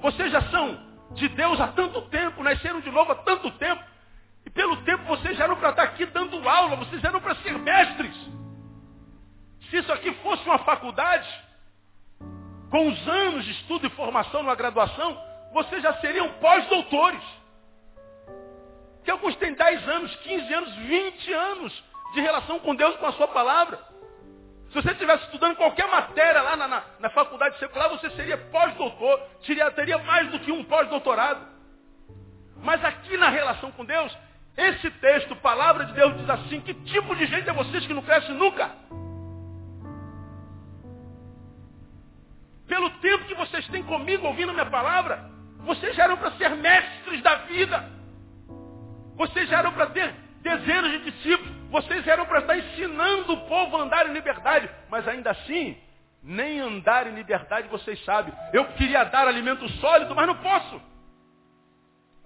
[0.00, 3.82] Vocês já são de Deus há tanto tempo, nasceram de novo há tanto tempo,
[4.44, 7.58] e pelo tempo vocês já eram para estar aqui dando aula, vocês eram para ser
[7.58, 8.14] mestres.
[9.70, 11.28] Se isso aqui fosse uma faculdade,
[12.70, 15.18] com os anos de estudo e formação numa graduação,
[15.52, 17.22] vocês já seriam pós-doutores.
[19.04, 23.12] Que alguns têm 10 anos, 15 anos, 20 anos de relação com Deus, com a
[23.12, 23.91] sua palavra.
[24.72, 29.20] Se você estivesse estudando qualquer matéria lá na, na, na faculdade secular, você seria pós-doutor,
[29.46, 31.46] teria, teria mais do que um pós-doutorado.
[32.56, 34.16] Mas aqui na relação com Deus,
[34.56, 38.00] esse texto, palavra de Deus, diz assim, que tipo de gente é vocês que não
[38.00, 38.70] cresce nunca?
[42.66, 45.22] Pelo tempo que vocês têm comigo ouvindo minha palavra,
[45.58, 47.90] vocês já eram para ser mestres da vida.
[49.16, 51.61] Vocês já eram para ter dezenas de discípulos.
[51.72, 54.68] Vocês eram para estar ensinando o povo a andar em liberdade.
[54.90, 55.74] Mas ainda assim,
[56.22, 58.32] nem andar em liberdade vocês sabem.
[58.52, 60.82] Eu queria dar alimento sólido, mas não posso.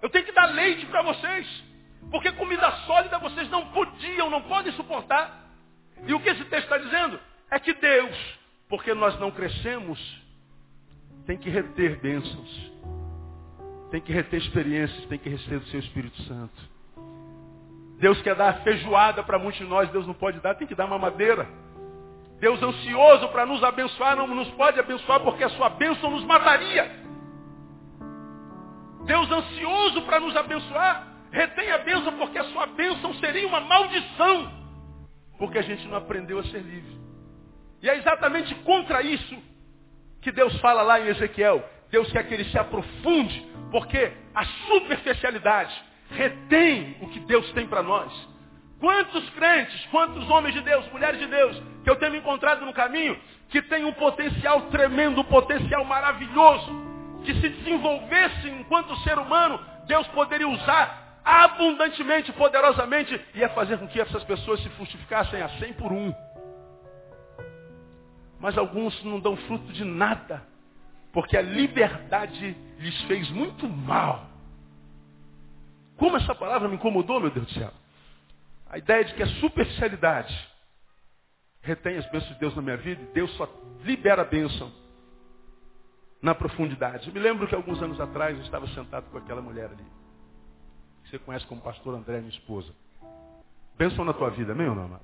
[0.01, 1.63] Eu tenho que dar leite para vocês.
[2.11, 5.47] Porque comida sólida vocês não podiam, não podem suportar.
[6.05, 7.17] E o que esse texto está dizendo?
[7.49, 8.17] É que Deus,
[8.67, 9.97] porque nós não crescemos,
[11.25, 12.71] tem que reter bênçãos.
[13.91, 16.76] Tem que reter experiências, tem que receber do seu Espírito Santo.
[17.99, 20.87] Deus quer dar feijoada para muitos de nós, Deus não pode dar, tem que dar
[20.87, 21.47] mamadeira.
[22.39, 26.91] Deus ansioso para nos abençoar, não nos pode abençoar porque a sua bênção nos mataria.
[29.05, 34.51] Deus ansioso para nos abençoar, retém a bênção porque a sua bênção seria uma maldição.
[35.39, 36.97] Porque a gente não aprendeu a ser livre.
[37.81, 39.35] E é exatamente contra isso
[40.21, 41.63] que Deus fala lá em Ezequiel.
[41.89, 45.73] Deus quer que ele se aprofunde, porque a superficialidade
[46.11, 48.11] retém o que Deus tem para nós.
[48.79, 53.19] Quantos crentes, quantos homens de Deus, mulheres de Deus, que eu tenho encontrado no caminho,
[53.49, 56.71] que tem um potencial tremendo, um potencial maravilhoso,
[57.23, 63.87] que se desenvolvesse enquanto ser humano, Deus poderia usar abundantemente, poderosamente, e ia fazer com
[63.87, 66.13] que essas pessoas se frutificassem a 100 por um.
[68.39, 70.43] Mas alguns não dão fruto de nada
[71.17, 74.27] porque a liberdade lhes fez muito mal.
[75.97, 77.71] Como essa palavra me incomodou, meu Deus do céu.
[78.69, 80.47] A ideia de que a superficialidade
[81.61, 83.49] retém as bênçãos de Deus na minha vida Deus só
[83.83, 84.71] libera a bênção
[86.21, 87.07] na profundidade.
[87.07, 89.85] Eu me lembro que alguns anos atrás eu estava sentado com aquela mulher ali.
[91.03, 92.73] Que você conhece como pastor André, minha esposa.
[93.77, 95.01] Bênção na tua vida, meu amado?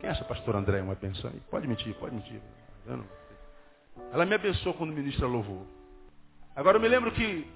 [0.00, 1.40] Quem acha pastor André uma bênção aí?
[1.50, 2.40] Pode mentir, pode mentir.
[2.86, 3.04] Não...
[4.12, 5.64] Ela me abençoou quando ministra louvor.
[6.54, 7.50] Agora eu me lembro que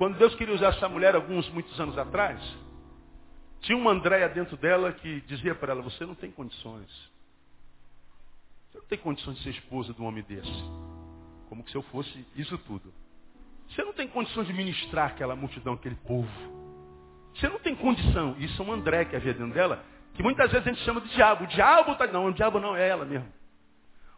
[0.00, 2.40] quando Deus queria usar essa mulher alguns muitos anos atrás,
[3.60, 6.88] Tinha uma Andréia dentro dela que dizia para ela, você não tem condições.
[8.72, 10.50] Você não tem condições de ser esposa de um homem desse.
[11.50, 12.90] Como se eu fosse isso tudo.
[13.68, 16.30] Você não tem condições de ministrar aquela multidão, aquele povo.
[17.34, 18.34] Você não tem condição.
[18.38, 19.84] Isso é um André que havia dentro dela,
[20.14, 21.44] que muitas vezes a gente chama de diabo.
[21.44, 22.06] O diabo está.
[22.06, 23.30] Não, o diabo não é ela mesmo.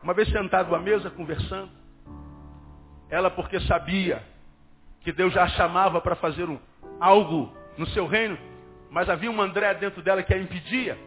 [0.01, 1.73] Uma vez sentado à mesa, conversando,
[3.11, 4.31] ela porque sabia
[5.03, 6.59] que Deus já a chamava para fazer um,
[7.01, 8.39] algo no seu reino,
[8.91, 10.99] mas havia um André dentro dela que a impedia.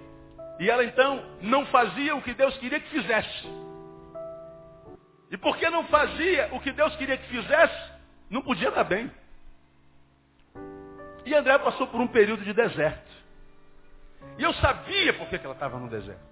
[0.60, 3.48] E ela então não fazia o que Deus queria que fizesse.
[5.32, 7.92] E porque não fazia o que Deus queria que fizesse,
[8.30, 9.12] não podia dar bem.
[11.26, 13.12] E André passou por um período de deserto.
[14.38, 16.24] E eu sabia por que ela estava no deserto.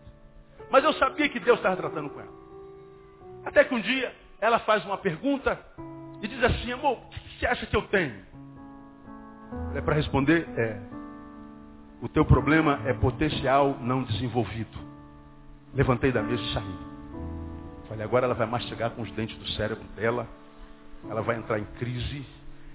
[0.70, 2.34] Mas eu sabia que Deus estava tratando com ela.
[3.46, 5.60] Até que um dia ela faz uma pergunta
[6.22, 8.16] e diz assim, amor, o que você acha que eu tenho?
[9.76, 10.80] É para responder, é.
[12.02, 14.78] O teu problema é potencial não desenvolvido.
[15.74, 16.78] Levantei da mesa e saí.
[17.90, 20.26] Falei, agora ela vai mastigar com os dentes do cérebro dela.
[21.10, 22.26] Ela vai entrar em crise.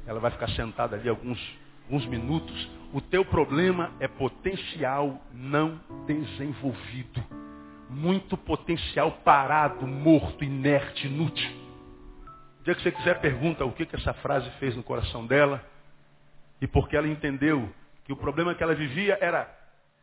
[0.06, 1.40] Ela vai ficar sentada ali alguns,
[1.86, 2.70] alguns minutos.
[2.92, 7.24] O teu problema é potencial não desenvolvido.
[7.88, 11.57] Muito potencial parado, morto, inerte, inútil.
[12.68, 15.64] Dia que você quiser, pergunta o que, que essa frase fez no coração dela.
[16.60, 19.50] E porque ela entendeu que o problema que ela vivia era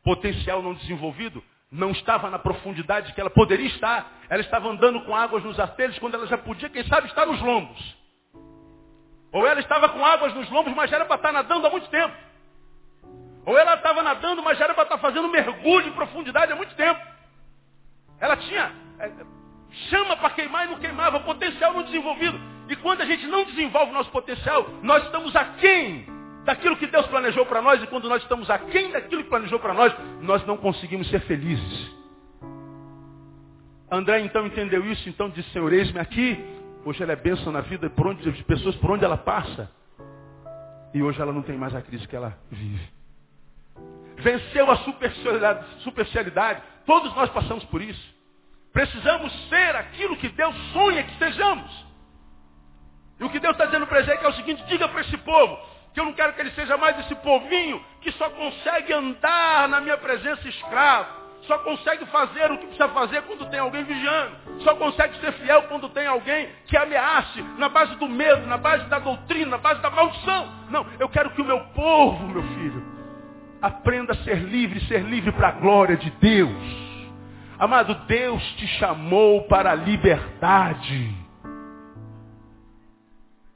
[0.04, 4.12] potencial não desenvolvido, não estava na profundidade que ela poderia estar.
[4.28, 7.40] Ela estava andando com águas nos artelhos quando ela já podia, quem sabe, estar nos
[7.40, 7.98] lombos.
[9.32, 11.88] Ou ela estava com águas nos lombos, mas já era para estar nadando há muito
[11.90, 12.16] tempo.
[13.46, 16.74] Ou ela estava nadando, mas já era para estar fazendo mergulho em profundidade há muito
[16.74, 17.00] tempo.
[18.20, 19.12] Ela tinha é,
[19.90, 22.40] chama para queimar e não queimava, potencial não desenvolvido.
[22.70, 26.06] E quando a gente não desenvolve o nosso potencial, nós estamos aquém
[26.44, 29.74] daquilo que Deus planejou para nós, e quando nós estamos aquém daquilo que planejou para
[29.74, 31.96] nós, nós não conseguimos ser felizes.
[33.92, 36.44] André então entendeu isso, então disse, Senhor, eis-me aqui.
[36.84, 39.72] Hoje ela é bênção na vida por onde, de pessoas por onde ela passa.
[40.94, 42.88] E hoje ela não tem mais a crise que ela vive.
[44.18, 46.62] Venceu a superficialidade, superficialidade.
[46.86, 48.15] Todos nós passamos por isso.
[48.76, 51.86] Precisamos ser aquilo que Deus sonha que sejamos.
[53.18, 55.58] E o que Deus está dizendo para Ezequiel é o seguinte, diga para esse povo,
[55.94, 59.80] que eu não quero que ele seja mais esse povinho que só consegue andar na
[59.80, 61.08] minha presença escravo.
[61.44, 64.36] Só consegue fazer o que precisa fazer quando tem alguém vigiando.
[64.60, 68.84] Só consegue ser fiel quando tem alguém que ameace na base do medo, na base
[68.90, 70.52] da doutrina, na base da maldição.
[70.70, 72.84] Não, eu quero que o meu povo, meu filho,
[73.62, 76.85] aprenda a ser livre, ser livre para a glória de Deus.
[77.58, 81.16] Amado, Deus te chamou para a liberdade.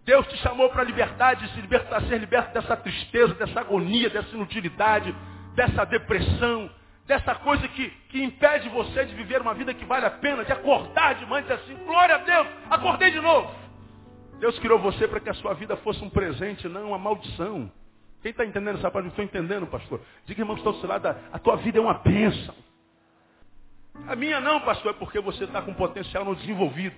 [0.05, 4.33] Deus te chamou para a liberdade, se libertar, ser liberto dessa tristeza, dessa agonia, dessa
[4.33, 5.13] inutilidade,
[5.53, 6.69] dessa depressão,
[7.05, 10.51] dessa coisa que, que impede você de viver uma vida que vale a pena, de
[10.51, 13.53] acordar de manhã e dizer assim, glória a Deus, acordei de novo.
[14.39, 17.69] Deus criou você para que a sua vida fosse um presente, não uma maldição.
[18.21, 19.05] Quem está entendendo essa parte?
[19.05, 20.01] Não estou entendendo, pastor.
[20.25, 22.55] Diga, irmão, que está ao seu lado, a tua vida é uma bênção.
[24.07, 26.97] A minha não, pastor, é porque você está com potencial não desenvolvido.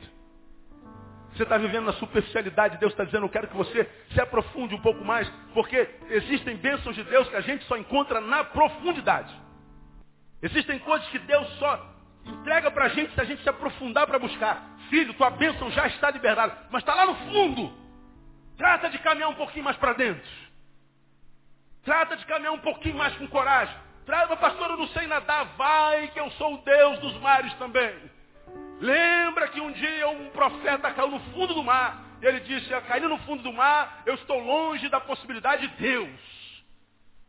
[1.33, 2.77] Você está vivendo na superficialidade.
[2.77, 6.95] Deus está dizendo, eu quero que você se aprofunde um pouco mais, porque existem bênçãos
[6.95, 9.33] de Deus que a gente só encontra na profundidade.
[10.41, 11.91] Existem coisas que Deus só
[12.25, 14.77] entrega para a gente se a gente se aprofundar para buscar.
[14.89, 17.73] Filho, tua bênção já está liberada, mas está lá no fundo.
[18.57, 20.29] Trata de caminhar um pouquinho mais para dentro.
[21.83, 23.75] Trata de caminhar um pouquinho mais com coragem.
[24.05, 25.45] Trata, pastor, eu não sei nadar.
[25.57, 27.93] Vai que eu sou o Deus dos mares também.
[28.79, 32.03] Lembra que um dia um profeta caiu no fundo do mar.
[32.21, 36.09] E ele disse, caindo no fundo do mar, eu estou longe da possibilidade de Deus.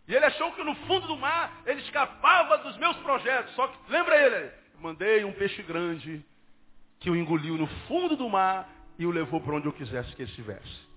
[0.09, 3.55] E ele achou que no fundo do mar ele escapava dos meus projetos.
[3.55, 4.51] Só que, lembra ele?
[4.81, 6.25] Mandei um peixe grande
[6.99, 10.23] que o engoliu no fundo do mar e o levou para onde eu quisesse que
[10.23, 10.93] ele estivesse.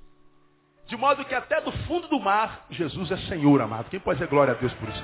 [0.88, 3.90] De modo que até do fundo do mar, Jesus é Senhor, amado.
[3.90, 5.04] Quem pode dizer glória a Deus por isso?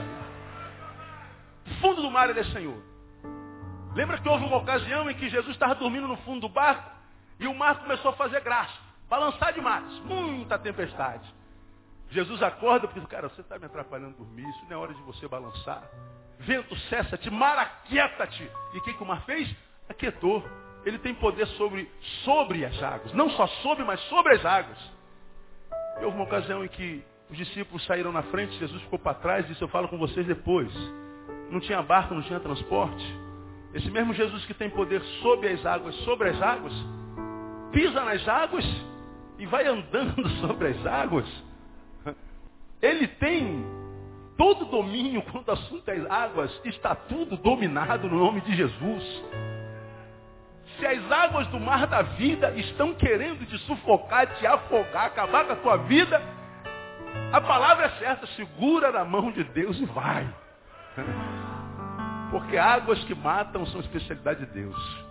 [1.80, 2.82] Fundo do mar, ele é Senhor.
[3.94, 6.89] Lembra que houve uma ocasião em que Jesus estava dormindo no fundo do barco
[7.39, 8.74] e o mar começou a fazer graça,
[9.10, 11.28] balançar demais, muita tempestade.
[12.10, 15.02] Jesus acorda e diz, cara, você está me atrapalhando dormir, isso não é hora de
[15.02, 15.84] você balançar.
[16.39, 18.50] Vento, cessa-te, mar, aquieta-te.
[18.74, 19.54] E o que, que o mar fez?
[19.89, 20.43] Aquietou.
[20.86, 21.89] Ele tem poder sobre,
[22.24, 23.14] sobre as águas.
[23.14, 24.78] Não só sobre, mas sobre as águas.
[26.00, 29.45] E houve uma ocasião em que os discípulos saíram na frente, Jesus ficou para trás
[29.45, 30.72] e disse, eu falo com vocês depois.
[31.52, 33.06] Não tinha barco, não tinha transporte.
[33.74, 36.74] Esse mesmo Jesus que tem poder sobre as águas, sobre as águas,
[37.72, 38.66] pisa nas águas
[39.38, 41.26] e vai andando sobre as águas.
[42.82, 43.64] Ele tem
[44.38, 49.24] todo domínio quanto ao assunto das águas, está tudo dominado no nome de Jesus.
[50.80, 55.54] Se as águas do mar da vida estão querendo te sufocar, te afogar, acabar com
[55.54, 56.22] a tua vida,
[57.32, 60.28] a palavra é certa, segura na mão de Deus e vai.
[62.32, 65.06] Porque águas que matam são especialidade de Deus.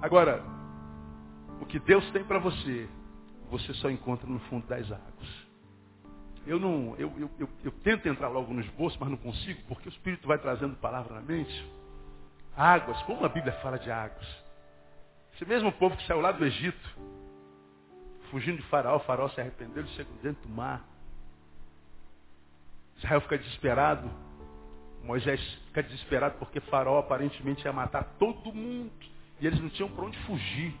[0.00, 0.42] Agora,
[1.60, 2.88] o que Deus tem para você,
[3.50, 5.50] você só encontra no fundo das águas.
[6.46, 9.88] Eu não, eu, eu, eu, eu, tento entrar logo no esboço, mas não consigo, porque
[9.88, 11.70] o Espírito vai trazendo palavra na mente.
[12.56, 14.26] Águas, como a Bíblia fala de águas.
[15.34, 16.98] Esse mesmo povo que saiu lá do Egito,
[18.30, 20.84] fugindo de faraó, o faraó se arrependeu, ele chegou dentro do mar.
[23.00, 24.10] Israel fica desesperado.
[25.02, 28.92] Moisés fica desesperado porque faraó aparentemente ia matar todo mundo.
[29.40, 30.74] E eles não tinham para onde fugir.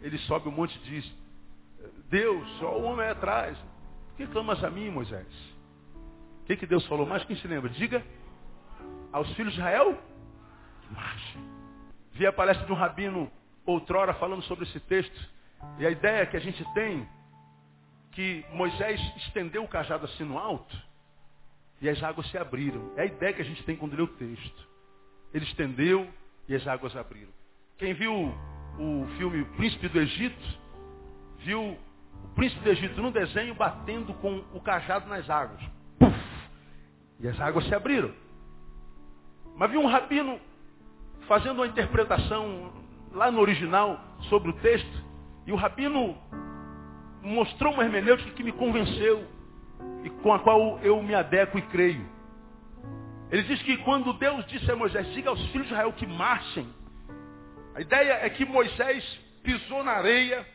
[0.00, 1.12] Ele sobe o monte e diz,
[2.08, 3.58] Deus, só o homem é atrás.
[4.08, 5.26] Por que clamas a mim, Moisés?
[6.42, 7.24] O que, que Deus falou mais?
[7.24, 7.68] Quem se lembra?
[7.70, 8.04] Diga
[9.12, 9.98] aos filhos de Israel,
[10.90, 11.38] marcha.
[12.12, 13.30] Vi a palestra de um rabino
[13.64, 15.28] outrora falando sobre esse texto.
[15.78, 17.08] E a ideia que a gente tem
[18.12, 20.85] que Moisés estendeu o cajado assim no alto
[21.80, 22.92] e as águas se abriram.
[22.96, 24.68] É a ideia que a gente tem quando lê o texto.
[25.32, 26.08] Ele estendeu
[26.48, 27.30] e as águas abriram.
[27.78, 28.12] Quem viu
[28.78, 30.58] o filme Príncipe do Egito,
[31.38, 31.76] viu
[32.24, 35.60] o príncipe do Egito no desenho batendo com o cajado nas águas.
[35.98, 36.14] Puf!
[37.20, 38.12] E as águas se abriram.
[39.56, 40.38] Mas viu um rabino
[41.26, 42.72] fazendo uma interpretação
[43.12, 45.04] lá no original sobre o texto.
[45.46, 46.16] E o rabino
[47.22, 49.26] mostrou uma hermenêutica que me convenceu
[50.04, 52.06] e com a qual eu me adequo e creio.
[53.30, 56.68] Ele diz que quando Deus disse a Moisés, diga aos filhos de Israel que marchem,
[57.74, 59.04] a ideia é que Moisés
[59.42, 60.46] pisou na areia,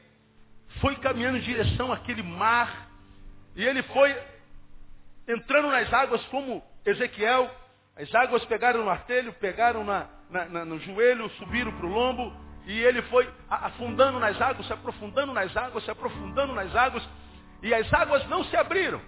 [0.80, 2.90] foi caminhando em direção àquele mar,
[3.56, 4.18] e ele foi
[5.28, 7.50] entrando nas águas como Ezequiel.
[7.96, 12.34] As águas pegaram no artelho, pegaram na, na, na, no joelho, subiram para o lombo,
[12.66, 17.08] e ele foi afundando nas águas, se aprofundando nas águas, se aprofundando nas águas,
[17.62, 19.02] e as águas não se abriram.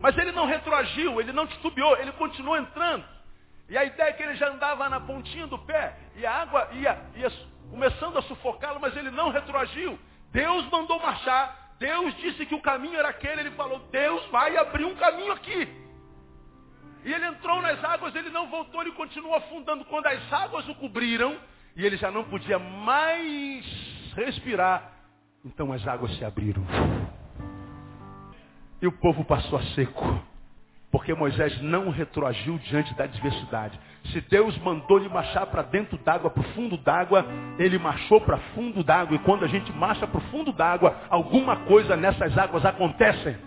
[0.00, 3.04] Mas ele não retroagiu, ele não titubeou, ele continuou entrando.
[3.68, 6.68] E a ideia é que ele já andava na pontinha do pé, e a água
[6.72, 7.32] ia, ia
[7.70, 9.98] começando a sufocá-lo, mas ele não retroagiu.
[10.30, 11.74] Deus mandou marchar.
[11.78, 13.40] Deus disse que o caminho era aquele.
[13.40, 15.68] Ele falou, Deus vai abrir um caminho aqui.
[17.04, 19.84] E ele entrou nas águas, ele não voltou, ele continuou afundando.
[19.86, 21.36] Quando as águas o cobriram,
[21.74, 23.64] e ele já não podia mais
[24.14, 24.92] respirar,
[25.44, 26.64] então as águas se abriram.
[28.82, 30.20] E o povo passou a seco.
[30.90, 33.78] Porque Moisés não retroagiu diante da adversidade.
[34.06, 37.24] Se Deus mandou ele marchar para dentro d'água, para o fundo d'água,
[37.58, 39.14] ele marchou para fundo d'água.
[39.14, 43.38] E quando a gente marcha para o fundo d'água, alguma coisa nessas águas acontece.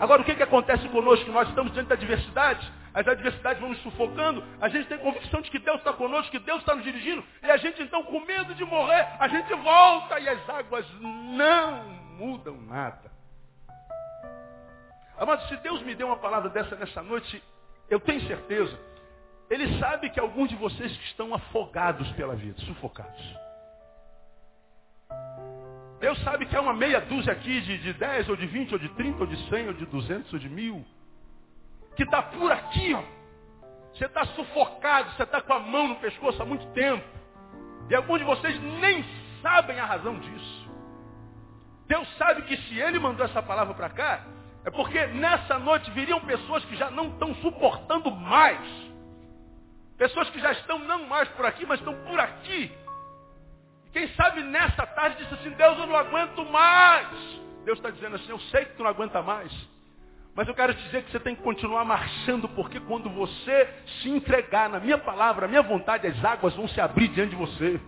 [0.00, 1.30] Agora, o que, que acontece conosco?
[1.30, 5.48] Nós estamos diante da adversidade, as adversidades vão nos sufocando, a gente tem convicção de
[5.48, 8.52] que Deus está conosco, que Deus está nos dirigindo, e a gente então, com medo
[8.54, 11.84] de morrer, a gente volta e as águas não
[12.18, 13.11] mudam nada.
[15.22, 17.40] Amado, se Deus me deu uma palavra dessa nessa noite,
[17.88, 18.76] eu tenho certeza.
[19.48, 23.38] Ele sabe que alguns de vocês que estão afogados pela vida, sufocados.
[26.00, 28.78] Deus sabe que é uma meia dúzia aqui de, de 10, ou de 20, ou
[28.80, 30.84] de 30, ou de 100, ou de 200, ou de mil.
[31.94, 33.04] Que está por aqui, ó.
[33.94, 37.06] Você está sufocado, você está com a mão no pescoço há muito tempo.
[37.88, 39.04] E alguns de vocês nem
[39.40, 40.68] sabem a razão disso.
[41.86, 44.26] Deus sabe que se Ele mandou essa palavra para cá,
[44.64, 48.60] é porque nessa noite viriam pessoas que já não estão suportando mais.
[49.98, 52.72] Pessoas que já estão não mais por aqui, mas estão por aqui.
[53.86, 57.08] E quem sabe nessa tarde disse assim, Deus, eu não aguento mais.
[57.64, 59.52] Deus está dizendo assim, eu sei que tu não aguenta mais.
[60.34, 63.68] Mas eu quero te dizer que você tem que continuar marchando, porque quando você
[64.00, 67.36] se entregar na minha palavra, na minha vontade, as águas vão se abrir diante de
[67.36, 67.80] você.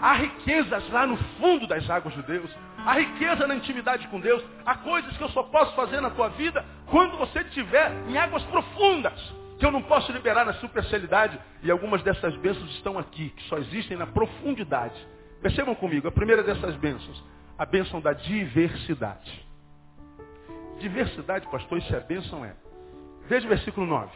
[0.00, 2.50] Há riquezas lá no fundo das águas de Deus.
[2.86, 4.44] Há riqueza na intimidade com Deus.
[4.64, 8.44] Há coisas que eu só posso fazer na tua vida quando você estiver em águas
[8.44, 9.12] profundas.
[9.58, 11.36] Que eu não posso liberar na superficialidade.
[11.64, 14.94] E algumas dessas bênçãos estão aqui, que só existem na profundidade.
[15.42, 17.24] Percebam comigo, a primeira dessas bênçãos,
[17.58, 19.44] a bênção da diversidade.
[20.78, 22.54] Diversidade, pastor, isso é bênção, é.
[23.28, 24.12] Veja o versículo 9.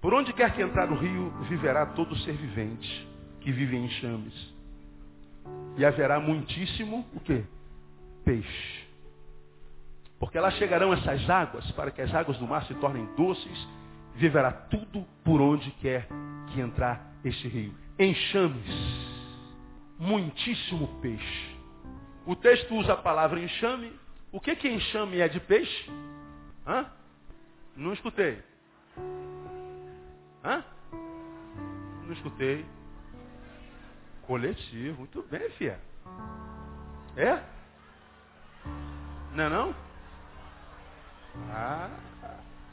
[0.00, 3.06] Por onde quer que entrar o rio, viverá todo ser vivente
[3.42, 4.59] que vive em chames.
[5.76, 7.44] E haverá muitíssimo o quê?
[8.24, 8.86] Peixe.
[10.18, 13.68] Porque lá chegarão essas águas para que as águas do mar se tornem doces.
[14.14, 16.06] Viverá tudo por onde quer
[16.48, 17.74] que entrar este rio.
[17.98, 19.10] Enxames.
[19.98, 21.56] Muitíssimo peixe.
[22.26, 23.92] O texto usa a palavra enxame.
[24.30, 25.90] O que que enxame é de peixe?
[26.66, 26.86] Hã?
[27.74, 28.42] Não escutei.
[30.44, 30.62] Hã?
[32.04, 32.64] Não escutei.
[34.30, 34.98] Coletivo.
[34.98, 35.76] Muito bem, filha.
[37.16, 37.42] É?
[39.32, 39.74] Não é não?
[41.50, 41.90] Ah,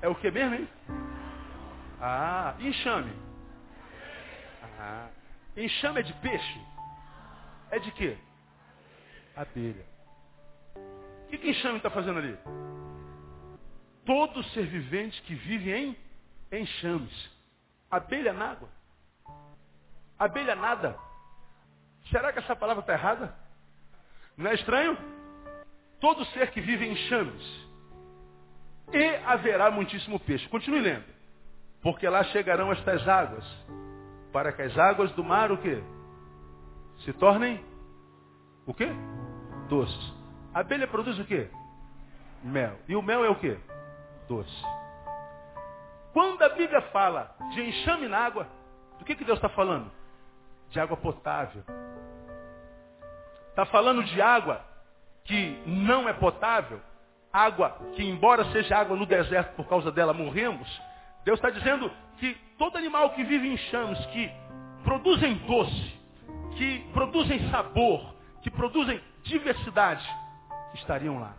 [0.04, 0.70] é o que mesmo, hein?
[2.00, 3.12] Ah, enxame.
[4.80, 5.10] Ah,
[5.56, 6.62] enxame é de peixe?
[7.72, 8.16] É de quê?
[9.36, 9.86] Abelha.
[10.76, 12.38] O que, que enxame está fazendo ali?
[14.06, 15.98] Todo ser vivente que vive em
[16.52, 17.32] enxames.
[17.90, 18.70] Abelha na água.
[20.20, 21.07] Abelha nada.
[22.10, 23.34] Será que essa palavra está errada?
[24.38, 24.98] Não é estranho?
[26.00, 27.68] Todo ser que vive em enxames.
[28.94, 30.48] E haverá muitíssimo peixe.
[30.48, 31.06] Continue lendo.
[31.82, 33.44] Porque lá chegarão estas águas.
[34.32, 35.82] Para que as águas do mar o quê?
[37.04, 37.64] Se tornem
[38.66, 38.90] o quê?
[39.70, 40.14] Doces.
[40.54, 41.50] A abelha produz o quê?
[42.44, 42.78] Mel.
[42.88, 43.58] E o mel é o quê?
[44.28, 44.64] Doce.
[46.14, 48.48] Quando a Bíblia fala de enxame na água,
[48.98, 49.92] do que, que Deus está falando?
[50.70, 51.64] De água potável.
[53.50, 54.62] Está falando de água
[55.24, 56.80] que não é potável,
[57.34, 60.68] água que, embora seja água no deserto, por causa dela morremos.
[61.26, 64.32] Deus está dizendo que todo animal que vive em chames, que
[64.84, 66.00] produzem doce,
[66.56, 70.08] que produzem sabor, que produzem diversidade,
[70.74, 71.34] estariam lá.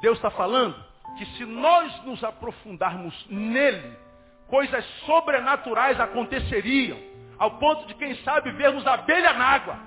[0.00, 0.74] Deus está falando
[1.16, 3.96] que se nós nos aprofundarmos nele,
[4.48, 6.98] coisas sobrenaturais aconteceriam,
[7.38, 9.78] ao ponto de, quem sabe, vermos abelha na água,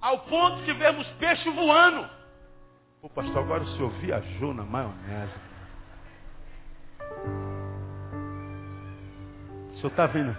[0.00, 2.08] ao ponto de vermos peixe voando.
[3.02, 5.32] Ô pastor, agora o senhor viajou na maionese.
[9.72, 10.30] O senhor está vindo,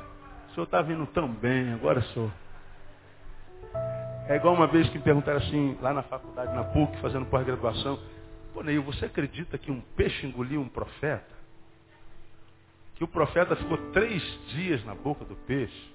[0.50, 2.32] o senhor está vindo tão bem, agora senhor.
[4.28, 8.00] É igual uma vez que me perguntaram assim, lá na faculdade, na PUC, fazendo pós-graduação,
[8.54, 11.35] pô Neil, você acredita que um peixe engoliu um profeta?
[12.96, 15.94] Que o profeta ficou três dias na boca do peixe,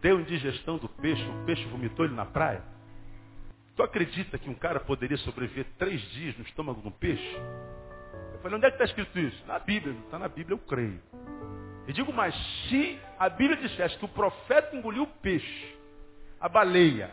[0.00, 2.62] deu indigestão do peixe, o peixe vomitou ele na praia?
[3.74, 7.36] Tu acredita que um cara poderia sobreviver três dias no estômago de um peixe?
[8.32, 9.44] Eu falei, onde é que está escrito isso?
[9.46, 11.00] Na Bíblia, não está na Bíblia, eu creio.
[11.86, 12.34] E digo mais,
[12.68, 15.76] se a Bíblia dissesse que o profeta engoliu o peixe,
[16.40, 17.10] a baleia,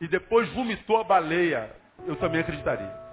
[0.00, 1.74] e depois vomitou a baleia,
[2.06, 3.09] eu também acreditaria.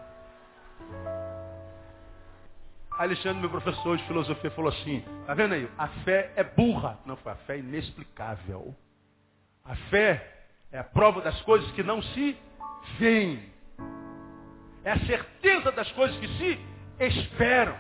[2.98, 5.70] Alexandre, meu professor de filosofia, falou assim, tá vendo aí?
[5.78, 6.98] A fé é burra.
[7.06, 8.76] Não, foi a fé inexplicável.
[9.64, 12.38] A fé é a prova das coisas que não se
[13.00, 13.52] veem.
[14.84, 16.60] É a certeza das coisas que se
[17.00, 17.78] esperam.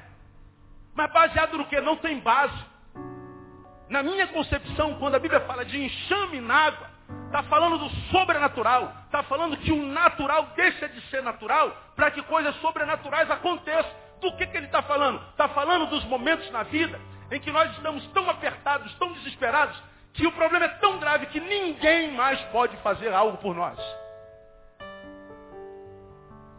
[0.93, 1.79] Mas baseado no que?
[1.81, 2.65] Não tem base.
[3.89, 6.97] Na minha concepção, quando a Bíblia fala de enxame na água,
[7.27, 8.93] Está falando do sobrenatural.
[9.05, 14.06] Está falando que o natural deixa de ser natural para que coisas sobrenaturais aconteçam.
[14.21, 15.21] Do que, que ele está falando?
[15.29, 16.99] Está falando dos momentos na vida
[17.31, 19.77] em que nós estamos tão apertados, tão desesperados,
[20.13, 23.77] que o problema é tão grave que ninguém mais pode fazer algo por nós.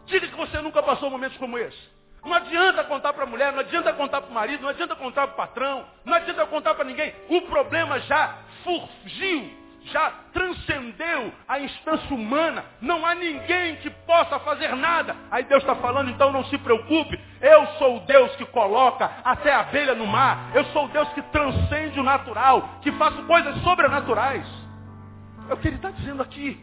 [0.05, 1.99] Diga que você nunca passou momentos como esse.
[2.23, 5.27] Não adianta contar para a mulher, não adianta contar para o marido, não adianta contar
[5.27, 7.13] para o patrão, não adianta contar para ninguém.
[7.29, 12.65] O problema já fugiu já transcendeu a instância humana.
[12.81, 15.15] Não há ninguém que possa fazer nada.
[15.31, 17.19] Aí Deus está falando, então não se preocupe.
[17.41, 20.51] Eu sou o Deus que coloca até a abelha no mar.
[20.53, 24.45] Eu sou o Deus que transcende o natural, que faço coisas sobrenaturais.
[25.49, 26.59] É o que ele está dizendo aqui.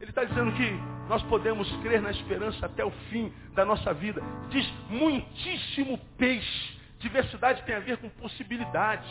[0.00, 0.70] Ele está dizendo que
[1.08, 4.22] nós podemos crer na esperança até o fim da nossa vida.
[4.50, 6.78] Diz muitíssimo peixe.
[6.98, 9.08] Diversidade tem a ver com possibilidades.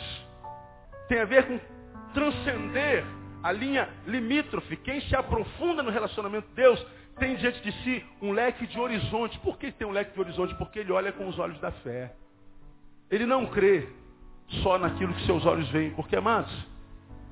[1.08, 1.60] Tem a ver com
[2.12, 3.04] transcender
[3.42, 4.76] a linha limítrofe.
[4.76, 6.86] Quem se aprofunda no relacionamento de Deus
[7.18, 9.38] tem diante de si um leque de horizonte.
[9.40, 10.54] Por que tem um leque de horizonte?
[10.56, 12.14] Porque ele olha com os olhos da fé.
[13.10, 13.88] Ele não crê
[14.62, 15.90] só naquilo que seus olhos veem.
[15.92, 16.52] Porque, amados,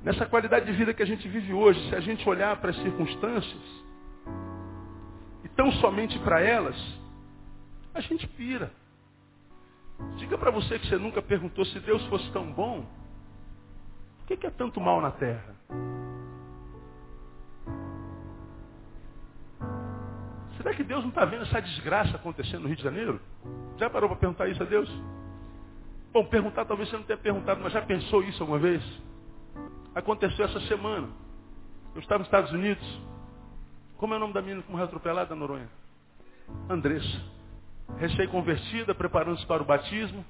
[0.02, 2.76] nessa qualidade de vida que a gente vive hoje, se a gente olhar para as
[2.76, 3.62] circunstâncias,
[5.44, 6.76] e tão somente para elas,
[7.94, 8.70] a gente pira.
[10.16, 12.86] Diga para você que você nunca perguntou se Deus fosse tão bom,
[14.30, 15.56] que, que é tanto mal na terra?
[20.60, 23.18] Será que Deus não está vendo essa desgraça acontecendo no Rio de Janeiro?
[23.78, 24.90] Já parou para perguntar isso a Deus?
[26.12, 28.82] Bom, perguntar talvez você não tenha perguntado, mas já pensou isso alguma vez?
[29.94, 31.08] Aconteceu essa semana.
[31.94, 32.84] Eu estava nos Estados Unidos.
[33.96, 35.68] Como é o nome da menina que morreu atropelada, Noronha?
[36.68, 37.22] Andressa.
[37.96, 40.22] Recém-convertida, preparando-se para o batismo.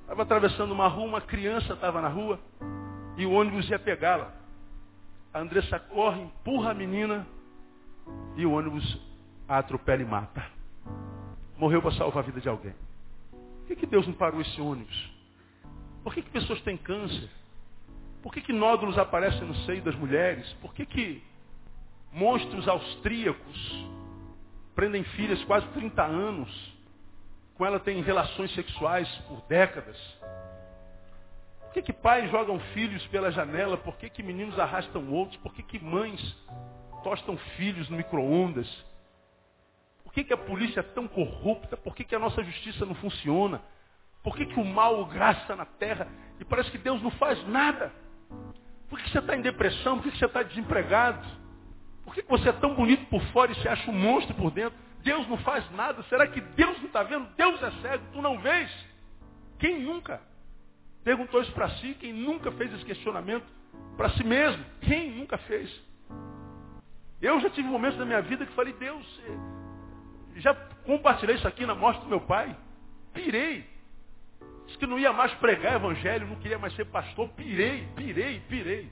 [0.00, 2.40] Estava atravessando uma rua, uma criança estava na rua
[3.18, 4.32] e o ônibus ia pegá-la.
[5.34, 7.26] A Andressa corre, empurra a menina
[8.34, 9.08] e o ônibus
[9.48, 10.44] atropela e mata.
[11.56, 12.74] morreu para salvar a vida de alguém.
[13.30, 15.12] Por que, que Deus não parou esse ônibus?
[16.04, 17.28] Por que, que pessoas têm câncer?
[18.22, 20.50] Por que, que nódulos aparecem no seio das mulheres?
[20.60, 21.22] Por que, que
[22.12, 23.88] monstros austríacos
[24.74, 26.78] prendem filhas quase 30 anos?
[27.54, 29.96] Com ela tem relações sexuais por décadas?
[31.60, 33.76] Por que, que pais jogam filhos pela janela?
[33.76, 35.38] Por que, que meninos arrastam outros?
[35.40, 36.36] Por que, que mães
[37.02, 38.87] tostam filhos no micro-ondas?
[40.18, 41.76] Que, que a polícia é tão corrupta?
[41.76, 43.62] Por que, que a nossa justiça não funciona?
[44.20, 46.08] Por que, que o mal graça na terra
[46.40, 47.92] e parece que Deus não faz nada?
[48.88, 50.00] Por que você está em depressão?
[50.00, 51.24] Por que você está desempregado?
[52.02, 54.76] Por que você é tão bonito por fora e se acha um monstro por dentro?
[55.04, 56.02] Deus não faz nada.
[56.08, 57.28] Será que Deus não está vendo?
[57.36, 58.68] Deus é cego, tu não vês?
[59.60, 60.20] Quem nunca
[61.04, 61.94] perguntou isso para si?
[61.94, 63.46] Quem nunca fez esse questionamento
[63.96, 64.64] para si mesmo?
[64.80, 65.70] Quem nunca fez?
[67.22, 69.06] Eu já tive momentos da minha vida que falei, Deus,
[70.40, 72.56] já compartilhei isso aqui na morte do meu pai.
[73.12, 73.66] Pirei.
[74.66, 77.28] Disse que não ia mais pregar evangelho, não queria mais ser pastor.
[77.30, 78.90] Pirei, pirei, pirei.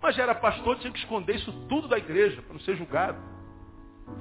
[0.00, 3.18] Mas já era pastor, tinha que esconder isso tudo da igreja, para não ser julgado.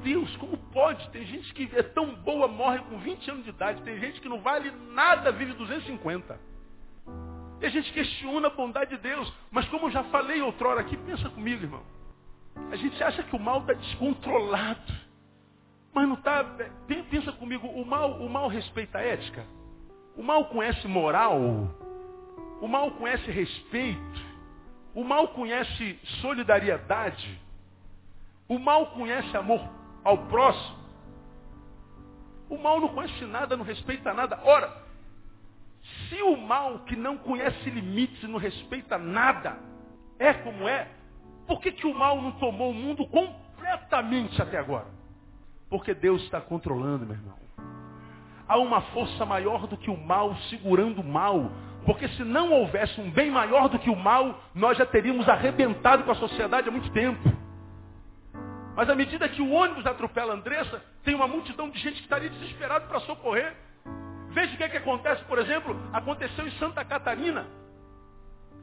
[0.01, 1.07] Deus, como pode?
[1.09, 3.83] Tem gente que é tão boa, morre com 20 anos de idade.
[3.83, 6.39] Tem gente que não vale nada, vive 250.
[7.61, 9.31] E a gente questiona a bondade de Deus.
[9.51, 11.83] Mas como eu já falei outrora aqui, pensa comigo, irmão.
[12.71, 15.04] A gente acha que o mal está descontrolado.
[15.95, 16.43] Mas não está.
[17.09, 19.45] Pensa comigo, o mal, o mal respeita a ética?
[20.17, 21.39] O mal conhece moral.
[22.59, 24.25] O mal conhece respeito.
[24.93, 27.39] O mal conhece solidariedade.
[28.49, 29.61] O mal conhece amor
[30.03, 30.83] ao próximo.
[32.49, 34.39] O mal não conhece nada, não respeita nada.
[34.43, 34.71] Ora,
[36.09, 39.57] se o mal que não conhece limites não respeita nada
[40.19, 40.89] é como é,
[41.47, 45.04] por que, que o mal não tomou o mundo completamente até agora?
[45.75, 47.45] Porque Deus está controlando, meu irmão
[48.47, 51.51] há uma força maior do que o mal segurando o mal.
[51.85, 56.03] Porque se não houvesse um bem maior do que o mal, nós já teríamos arrebentado
[56.03, 57.21] com a sociedade há muito tempo.
[58.75, 62.03] Mas à medida que o ônibus atropela a Andressa, tem uma multidão de gente que
[62.03, 63.55] estaria desesperado para socorrer.
[64.29, 67.45] Veja o que, é que acontece, por exemplo, aconteceu em Santa Catarina.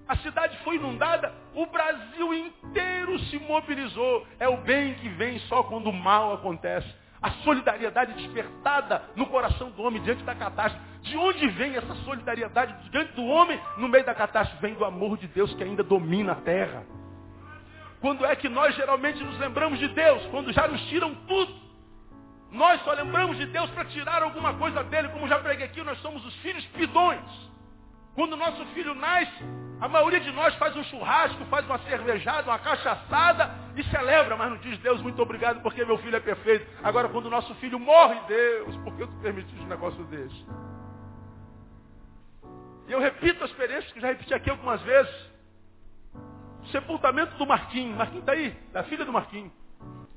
[0.06, 4.26] A cidade foi inundada, o Brasil inteiro se mobilizou.
[4.38, 9.70] É o bem que vem só quando o mal acontece a solidariedade despertada no coração
[9.70, 10.84] do homem diante da catástrofe.
[11.02, 14.60] De onde vem essa solidariedade diante do homem no meio da catástrofe?
[14.60, 16.84] Vem do amor de Deus que ainda domina a terra.
[18.00, 20.26] Quando é que nós geralmente nos lembramos de Deus?
[20.26, 21.54] Quando já nos tiram tudo.
[22.50, 25.98] Nós só lembramos de Deus para tirar alguma coisa dele, como já preguei aqui, nós
[26.02, 27.51] somos os filhos pidões.
[28.14, 29.44] Quando o nosso filho nasce,
[29.80, 34.50] a maioria de nós faz um churrasco, faz uma cervejada, uma cachaçada e celebra, mas
[34.50, 36.66] não diz Deus, muito obrigado porque meu filho é perfeito.
[36.82, 40.46] Agora quando nosso filho morre, Deus, por que tu permitiste um negócio desse?
[42.86, 45.32] E eu repito a experiência que já repeti aqui algumas vezes.
[46.62, 47.96] O sepultamento do Marquinhos.
[47.96, 49.52] Marquinhos está aí, da filha do Marquinhos.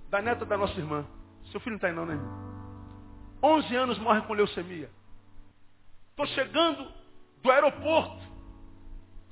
[0.10, 1.06] Da neta da nossa irmã.
[1.52, 2.20] Seu filho não está aí não, né?
[3.41, 4.89] 11 anos morre com leucemia.
[6.12, 6.88] Estou chegando
[7.46, 8.26] do aeroporto.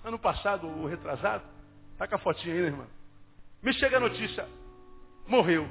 [0.04, 1.44] Ano passado, o retrasado.
[1.98, 2.86] Tá com a fotinha aí, né, irmã?
[3.62, 4.48] Me chega a notícia.
[5.26, 5.68] Morreu.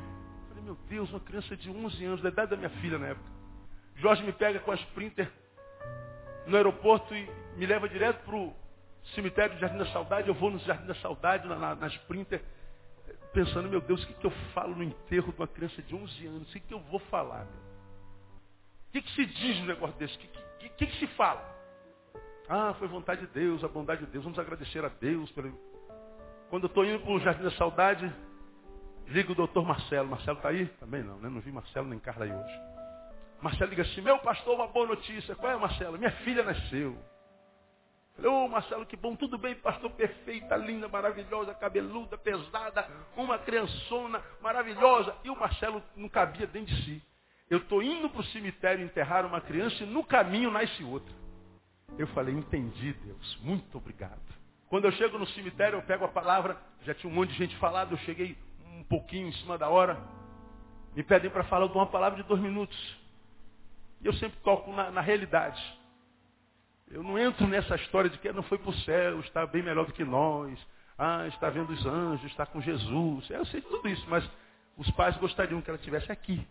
[0.49, 3.31] Falei, meu Deus, uma criança de 11 anos, da idade da minha filha na época.
[3.97, 5.31] Jorge me pega com a Sprinter
[6.47, 8.53] no aeroporto e me leva direto para o
[9.15, 10.27] cemitério do Jardim da Saudade.
[10.27, 12.43] Eu vou no Jardim da Saudade, na, na, na Sprinter,
[13.33, 16.27] pensando, meu Deus, o que, que eu falo no enterro de uma criança de 11
[16.27, 16.49] anos?
[16.49, 17.45] O que, que eu vou falar?
[17.45, 17.63] Meu?
[18.89, 20.17] O que, que se diz no negócio desse?
[20.17, 21.52] O que, que, que, que se fala?
[22.55, 24.25] Ah, foi vontade de Deus, a bondade de Deus.
[24.25, 25.33] Vamos agradecer a Deus.
[25.33, 25.59] Pelo...
[26.51, 28.15] Quando eu estou indo para o Jardim da Saudade,
[29.09, 30.11] liga o doutor Marcelo.
[30.11, 30.67] Marcelo está aí?
[30.79, 31.31] Também não, né?
[31.31, 32.61] Não vi Marcelo nem Carla aí hoje.
[33.41, 35.35] Marcelo liga assim, meu pastor, uma boa notícia.
[35.35, 35.97] Qual é, Marcelo?
[35.97, 36.95] Minha filha nasceu.
[38.17, 42.87] Falei, ô oh, Marcelo, que bom, tudo bem, pastor, perfeita, linda, maravilhosa, cabeluda, pesada,
[43.17, 45.17] uma criançona maravilhosa.
[45.25, 47.03] E o Marcelo não cabia dentro de si.
[47.49, 51.22] Eu estou indo para o cemitério enterrar uma criança e no caminho nasce outra.
[51.99, 54.21] Eu falei, entendi, Deus, muito obrigado.
[54.69, 57.57] Quando eu chego no cemitério, eu pego a palavra, já tinha um monte de gente
[57.57, 58.37] falado, eu cheguei
[58.75, 60.01] um pouquinho em cima da hora.
[60.97, 62.77] Me pedem para falar, dou uma palavra de dois minutos.
[64.01, 65.63] E eu sempre toco na, na realidade.
[66.91, 69.87] Eu não entro nessa história de que não foi para o céu, está bem melhor
[69.87, 70.59] do que nós.
[70.99, 73.31] Ah, está vendo os anjos, está com Jesus.
[73.31, 74.29] Eu sei tudo isso, mas
[74.77, 76.47] os pais gostariam que ela estivesse aqui.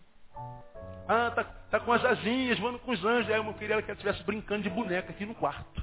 [1.08, 3.30] Ah, tá, tá com as asinhas, voando com os anjos.
[3.30, 5.82] Aí eu queria que ela estivesse brincando de boneca aqui no quarto.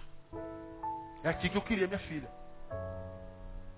[1.23, 2.29] É aqui que eu queria minha filha.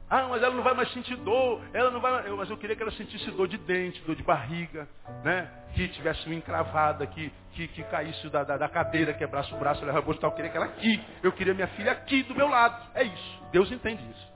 [0.09, 2.27] Ah, mas ela não vai mais sentir dor, ela não vai.
[2.27, 4.85] Eu, mas eu queria que ela sentisse dor de dente, dor de barriga,
[5.23, 5.49] né?
[5.73, 9.85] Que tivesse uma encravada, que, que, que caísse da, da, da cadeira, quebrasse o braço,
[9.85, 11.01] leva para Eu queria que ela aqui.
[11.23, 12.91] Eu queria minha filha aqui do meu lado.
[12.93, 13.43] É isso.
[13.53, 14.31] Deus entende isso.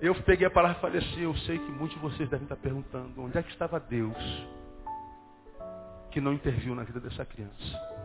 [0.00, 2.56] Eu peguei a palavra e falei assim, eu sei que muitos de vocês devem estar
[2.56, 4.16] perguntando, onde é que estava Deus
[6.10, 8.00] que não interviu na vida dessa criança?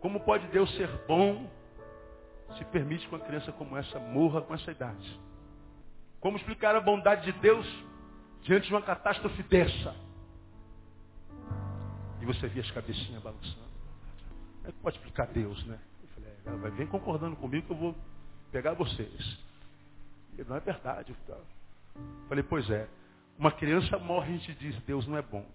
[0.00, 1.50] Como pode Deus ser bom
[2.56, 5.20] se permite que uma criança como essa morra com essa idade?
[6.20, 7.66] Como explicar a bondade de Deus
[8.42, 9.94] diante de uma catástrofe dessa?
[12.20, 13.68] E você via as cabecinhas balançando.
[14.56, 15.78] Como é que pode explicar Deus, né?
[16.02, 17.94] Eu falei, é, vai vem concordando comigo que eu vou
[18.50, 19.38] pegar vocês.
[20.36, 21.14] E não é verdade.
[21.28, 21.42] Eu
[22.28, 22.88] falei, pois é.
[23.38, 25.46] Uma criança morre e a gente diz, Deus não é bom.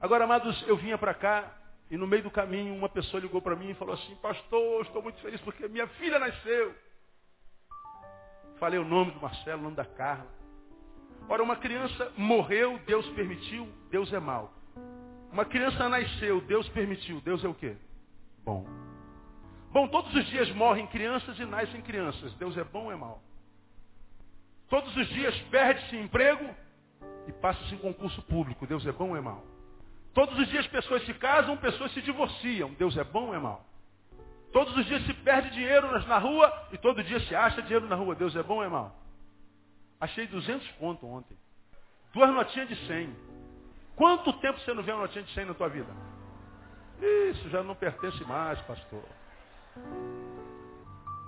[0.00, 1.54] Agora, amados, eu vinha para cá
[1.90, 5.02] e no meio do caminho, uma pessoa ligou para mim e falou assim, pastor, estou
[5.02, 6.74] muito feliz porque minha filha nasceu.
[8.58, 10.26] Falei o nome do Marcelo, o nome da Carla.
[11.28, 14.52] Ora, uma criança morreu, Deus permitiu, Deus é mau.
[15.30, 17.76] Uma criança nasceu, Deus permitiu, Deus é o quê?
[18.44, 18.66] Bom.
[19.70, 22.32] Bom, todos os dias morrem crianças e nascem crianças.
[22.34, 23.22] Deus é bom ou é mau?
[24.68, 26.48] Todos os dias perde-se emprego
[27.26, 28.66] e passa-se em concurso público.
[28.66, 29.44] Deus é bom ou é mau?
[30.12, 32.72] Todos os dias pessoas se casam, pessoas se divorciam.
[32.74, 33.64] Deus é bom ou é mau?
[34.52, 37.94] Todos os dias se perde dinheiro na rua e todo dia se acha dinheiro na
[37.94, 38.14] rua.
[38.14, 38.96] Deus é bom ou é mau?
[40.00, 41.36] Achei 200 pontos ontem.
[42.12, 43.14] Duas notinhas de 100.
[43.94, 45.92] Quanto tempo você não vê uma notinha de 100 na tua vida?
[47.30, 49.04] Isso já não pertence mais, pastor.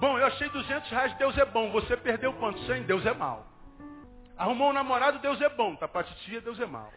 [0.00, 1.70] Bom, eu achei 200 reais, Deus é bom.
[1.70, 2.58] Você perdeu quanto?
[2.66, 3.46] 100, Deus é mau.
[4.43, 5.76] Arrumou um namorado, Deus é bom.
[5.76, 6.93] Tá pra titia, Deus é mau.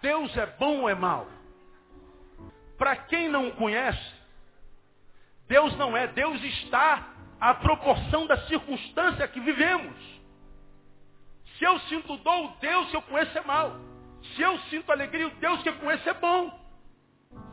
[0.00, 1.26] Deus é bom ou é mau?
[2.78, 4.14] Para quem não conhece,
[5.48, 6.06] Deus não é.
[6.06, 7.08] Deus está
[7.40, 9.96] à proporção da circunstância que vivemos.
[11.58, 13.80] Se eu sinto dor, o Deus que eu conheço é mau.
[14.36, 16.56] Se eu sinto alegria, o Deus que eu conheço é bom.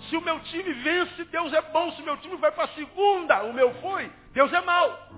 [0.09, 1.91] Se o meu time vence, Deus é bom.
[1.93, 5.09] Se o meu time vai para a segunda, o meu foi, Deus é mau.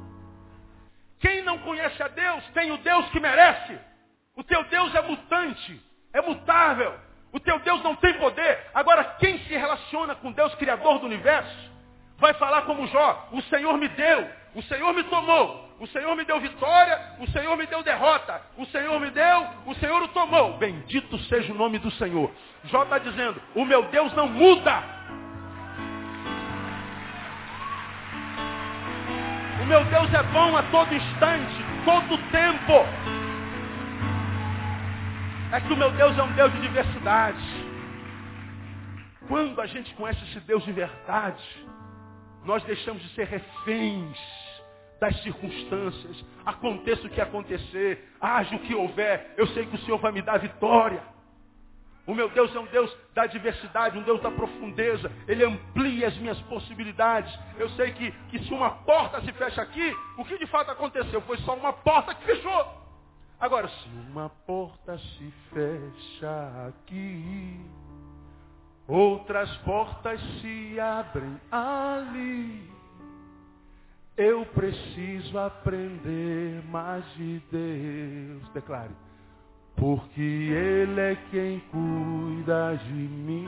[1.21, 3.79] Quem não conhece a Deus, tem o Deus que merece.
[4.35, 5.81] O teu Deus é mutante,
[6.13, 6.93] é mutável.
[7.31, 8.59] O teu Deus não tem poder.
[8.73, 11.71] Agora, quem se relaciona com Deus, Criador do universo,
[12.17, 16.25] vai falar como Jó: O Senhor me deu, o Senhor me tomou, o Senhor me
[16.25, 20.57] deu vitória, o Senhor me deu derrota, o Senhor me deu, o Senhor o tomou.
[20.57, 22.31] Bendito seja o nome do Senhor.
[22.65, 25.00] Jó está dizendo: O meu Deus não muda.
[29.71, 31.55] Meu Deus é bom a todo instante,
[31.85, 32.73] todo tempo
[35.53, 37.41] é que o meu Deus é um Deus de diversidade.
[39.29, 41.41] Quando a gente conhece esse Deus de verdade,
[42.43, 44.17] nós deixamos de ser reféns
[44.99, 46.25] das circunstâncias.
[46.45, 50.21] Aconteça o que acontecer, haja o que houver, eu sei que o Senhor vai me
[50.21, 51.01] dar vitória.
[52.11, 55.09] O meu Deus é um Deus da diversidade, um Deus da profundeza.
[55.29, 57.33] Ele amplia as minhas possibilidades.
[57.57, 61.21] Eu sei que, que se uma porta se fecha aqui, o que de fato aconteceu?
[61.21, 62.65] Foi só uma porta que fechou.
[63.39, 67.65] Agora, se uma porta se fecha aqui,
[68.89, 72.69] outras portas se abrem ali.
[74.17, 78.49] Eu preciso aprender mais de Deus.
[78.49, 78.91] Declare.
[79.75, 83.47] Porque Ele é quem cuida de mim.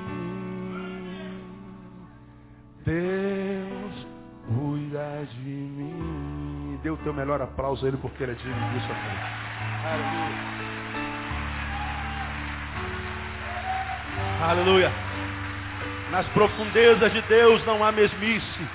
[2.86, 4.08] Deus
[4.48, 6.80] cuida de mim.
[6.82, 8.88] Dê o teu melhor aplauso a Ele porque Ele é digno disso.
[9.86, 10.54] Aleluia.
[14.44, 14.92] Aleluia.
[16.12, 18.68] Nas profundezas de Deus não há mesmice.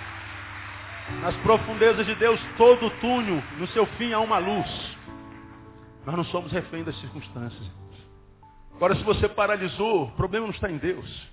[1.22, 4.97] Nas profundezas de Deus todo túnel, no seu fim há uma luz.
[6.06, 7.70] Nós não somos refém das circunstâncias.
[8.74, 11.28] Agora, se você paralisou, o problema não está em Deus.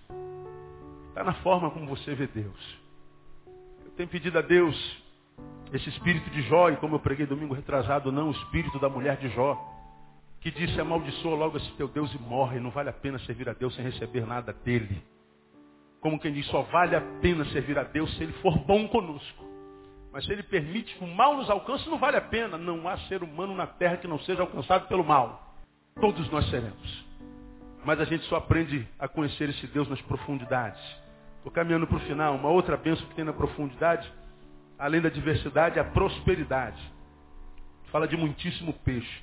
[1.10, 2.78] Está na forma como você vê Deus.
[3.86, 4.76] Eu tenho pedido a Deus
[5.72, 9.18] esse espírito de Jó, e como eu preguei domingo retrasado, não o espírito da mulher
[9.18, 9.58] de Jó,
[10.42, 13.54] que disse, amaldiçoa logo esse teu Deus e morre, não vale a pena servir a
[13.54, 15.02] Deus sem receber nada dele.
[16.02, 19.45] Como quem diz, só vale a pena servir a Deus se ele for bom conosco.
[20.16, 22.58] Mas se ele permite que o mal nos alcance, não vale a pena.
[22.58, 25.54] Não há ser humano na terra que não seja alcançado pelo mal.
[26.00, 27.06] Todos nós seremos.
[27.84, 30.82] Mas a gente só aprende a conhecer esse Deus nas profundidades.
[31.36, 32.34] Estou caminhando para o final.
[32.34, 34.10] Uma outra bênção que tem na profundidade
[34.80, 36.82] além da diversidade, a prosperidade.
[37.92, 39.22] Fala de muitíssimo peixe.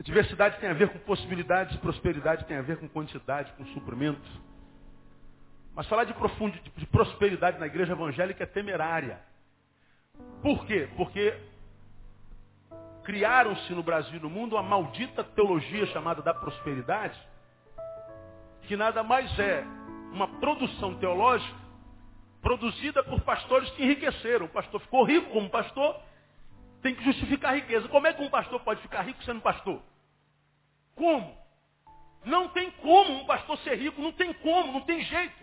[0.00, 4.20] A diversidade tem a ver com possibilidades, prosperidade tem a ver com quantidade, com suprimento.
[5.74, 6.14] Mas falar de,
[6.76, 9.20] de prosperidade na igreja evangélica é temerária.
[10.42, 10.88] Por quê?
[10.96, 11.34] Porque
[13.04, 17.18] criaram-se no Brasil e no mundo uma maldita teologia chamada da prosperidade,
[18.62, 19.64] que nada mais é
[20.12, 21.62] uma produção teológica
[22.40, 24.46] produzida por pastores que enriqueceram.
[24.46, 26.00] O pastor ficou rico como pastor,
[26.82, 27.88] tem que justificar a riqueza.
[27.88, 29.80] Como é que um pastor pode ficar rico sendo pastor?
[30.94, 31.40] Como?
[32.24, 35.41] Não tem como um pastor ser rico, não tem como, não tem jeito.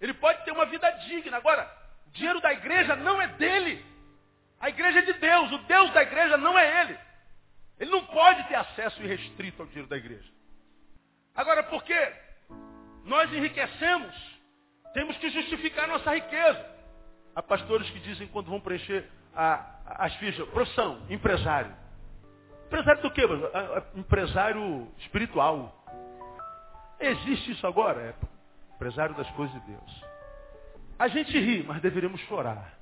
[0.00, 1.36] Ele pode ter uma vida digna.
[1.36, 1.70] Agora,
[2.06, 3.84] o dinheiro da igreja não é dele.
[4.60, 5.52] A igreja é de Deus.
[5.52, 6.98] O Deus da igreja não é ele.
[7.78, 10.30] Ele não pode ter acesso irrestrito ao dinheiro da igreja.
[11.34, 12.12] Agora, porque
[13.04, 14.14] nós enriquecemos,
[14.94, 16.76] temos que justificar nossa riqueza.
[17.34, 21.74] Há pastores que dizem quando vão preencher a, as fichas, profissão, empresário.
[22.66, 23.22] Empresário do quê?
[23.94, 25.84] Empresário espiritual.
[26.98, 28.00] Existe isso agora?
[28.00, 28.35] É
[28.76, 30.04] empresário das coisas de Deus.
[30.98, 32.78] A gente ri, mas deveríamos chorar.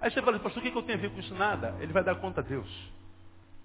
[0.00, 1.34] Aí você fala, pastor, o que eu tenho a ver com isso?
[1.34, 1.74] Nada.
[1.80, 2.68] Ele vai dar conta a Deus.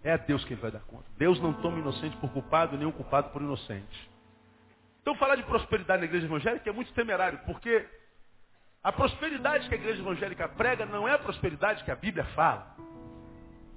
[0.04, 1.06] É a Deus que ele vai dar conta.
[1.18, 4.10] Deus não toma inocente por culpado, nem o culpado por inocente.
[5.02, 7.88] Então falar de prosperidade na igreja evangélica é muito temerário, porque
[8.84, 12.76] a prosperidade que a igreja evangélica prega não é a prosperidade que a Bíblia fala.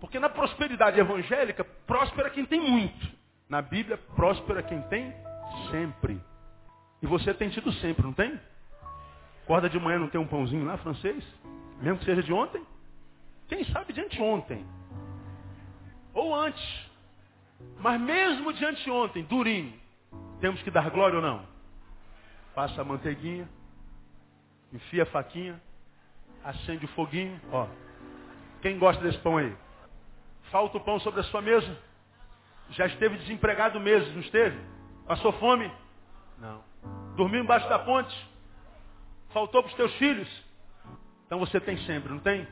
[0.00, 3.06] Porque na prosperidade evangélica, próspera quem tem muito.
[3.48, 5.14] Na Bíblia, próspera quem tem
[5.70, 6.20] sempre.
[7.04, 8.40] E você tem tido sempre, não tem?
[9.42, 11.22] Acorda de manhã não tem um pãozinho lá, francês?
[11.82, 12.66] Mesmo que seja de ontem?
[13.46, 14.64] Quem sabe de anteontem?
[16.14, 16.90] Ou antes.
[17.78, 19.78] Mas mesmo de anteontem, durinho,
[20.40, 21.46] temos que dar glória ou não?
[22.54, 23.46] Passa a manteiguinha,
[24.72, 25.60] enfia a faquinha,
[26.42, 27.66] acende o foguinho, ó.
[28.62, 29.54] Quem gosta desse pão aí?
[30.44, 31.78] Falta o pão sobre a sua mesa?
[32.70, 34.58] Já esteve desempregado meses, não esteve?
[35.06, 35.70] Passou fome?
[36.38, 36.72] Não.
[37.16, 38.14] Dormiu embaixo da ponte?
[39.32, 40.28] Faltou para os teus filhos?
[41.26, 42.46] Então você tem sempre, não tem?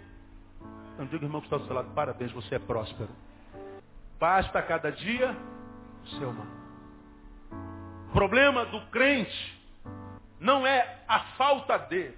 [0.95, 3.11] Então diga, irmão que está do seu lado, parabéns, você é próspero.
[4.19, 5.37] Basta cada dia
[6.05, 6.47] o seu mal.
[8.09, 9.61] O problema do crente
[10.39, 12.13] não é a falta de.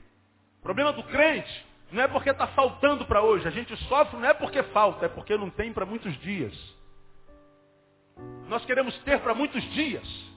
[0.58, 3.46] O problema do crente não é porque está faltando para hoje.
[3.46, 6.52] A gente sofre não é porque falta, é porque não tem para muitos dias.
[8.48, 10.33] Nós queremos ter para muitos dias.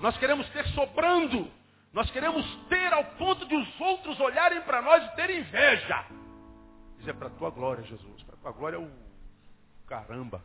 [0.00, 1.50] Nós queremos ter sobrando.
[1.92, 6.04] Nós queremos ter ao ponto de os outros olharem para nós e terem inveja.
[6.98, 8.22] Isso é para a tua glória, Jesus.
[8.24, 8.90] Para a tua glória é o
[9.86, 10.42] caramba.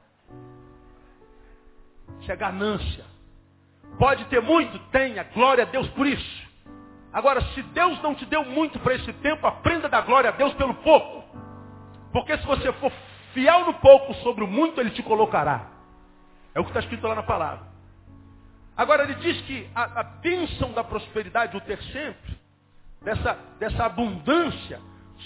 [2.20, 3.06] Isso é ganância.
[3.98, 4.78] Pode ter muito?
[4.90, 5.24] Tenha.
[5.24, 6.50] Glória a Deus por isso.
[7.12, 10.34] Agora, se Deus não te deu muito para esse tempo, aprenda a dar glória a
[10.34, 11.24] Deus pelo pouco.
[12.12, 12.92] Porque se você for
[13.34, 15.68] fiel no pouco sobre o muito, Ele te colocará.
[16.54, 17.69] É o que está escrito lá na palavra.
[18.80, 22.40] Agora, ele diz que a, a bênção da prosperidade, o ter sempre,
[23.02, 24.80] dessa, dessa abundância,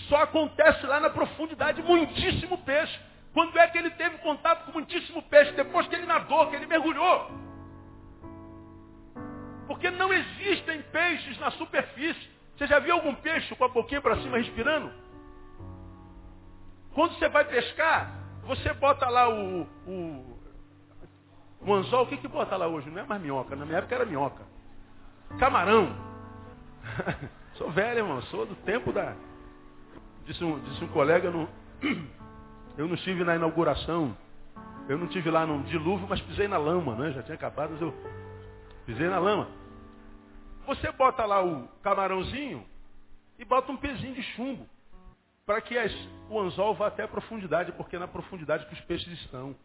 [0.09, 2.99] só acontece lá na profundidade, muitíssimo peixe.
[3.31, 5.51] Quando é que ele teve contato com muitíssimo peixe?
[5.51, 7.29] Depois que ele nadou, que ele mergulhou.
[9.67, 12.31] Porque não existem peixes na superfície.
[12.57, 14.91] Você já viu algum peixe com a boquinha para cima respirando?
[16.95, 20.32] Quando você vai pescar, você bota lá o, o,
[21.65, 22.03] o anzol.
[22.03, 22.89] O que, que bota lá hoje?
[22.89, 23.55] Não é mais minhoca.
[23.55, 24.43] Na minha época era minhoca.
[25.39, 25.95] Camarão.
[27.55, 28.21] sou velho, irmão.
[28.23, 29.15] Sou do tempo da...
[30.25, 31.47] Disse um, disse um colega, no...
[32.77, 34.15] eu não estive na inauguração.
[34.87, 37.11] Eu não estive lá no dilúvio, mas pisei na lama, né?
[37.11, 37.93] Já tinha acabado, mas eu
[38.85, 39.47] Pisei na lama.
[40.67, 42.65] Você bota lá o camarãozinho
[43.39, 44.67] e bota um pezinho de chumbo.
[45.45, 45.93] Para que as,
[46.29, 49.55] o anzol vá até a profundidade, porque é na profundidade que os peixes estão.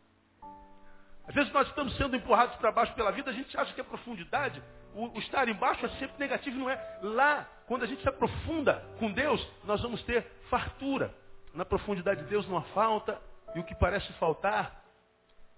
[1.29, 3.85] Às vezes nós estamos sendo empurrados para baixo pela vida, a gente acha que a
[3.85, 4.63] profundidade,
[4.95, 6.99] o, o estar embaixo é sempre negativo, não é?
[7.03, 11.15] Lá, quando a gente se aprofunda com Deus, nós vamos ter fartura.
[11.53, 13.21] Na profundidade de Deus não há falta,
[13.55, 14.83] e o que parece faltar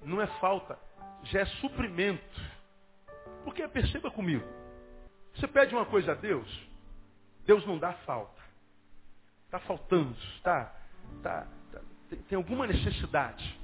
[0.00, 0.76] não é falta,
[1.24, 2.40] já é suprimento.
[3.44, 4.44] Porque perceba comigo,
[5.34, 6.48] você pede uma coisa a Deus,
[7.46, 8.40] Deus não dá falta.
[9.44, 10.74] Está faltando, está,
[11.22, 13.59] tá, tá, tem, tem alguma necessidade.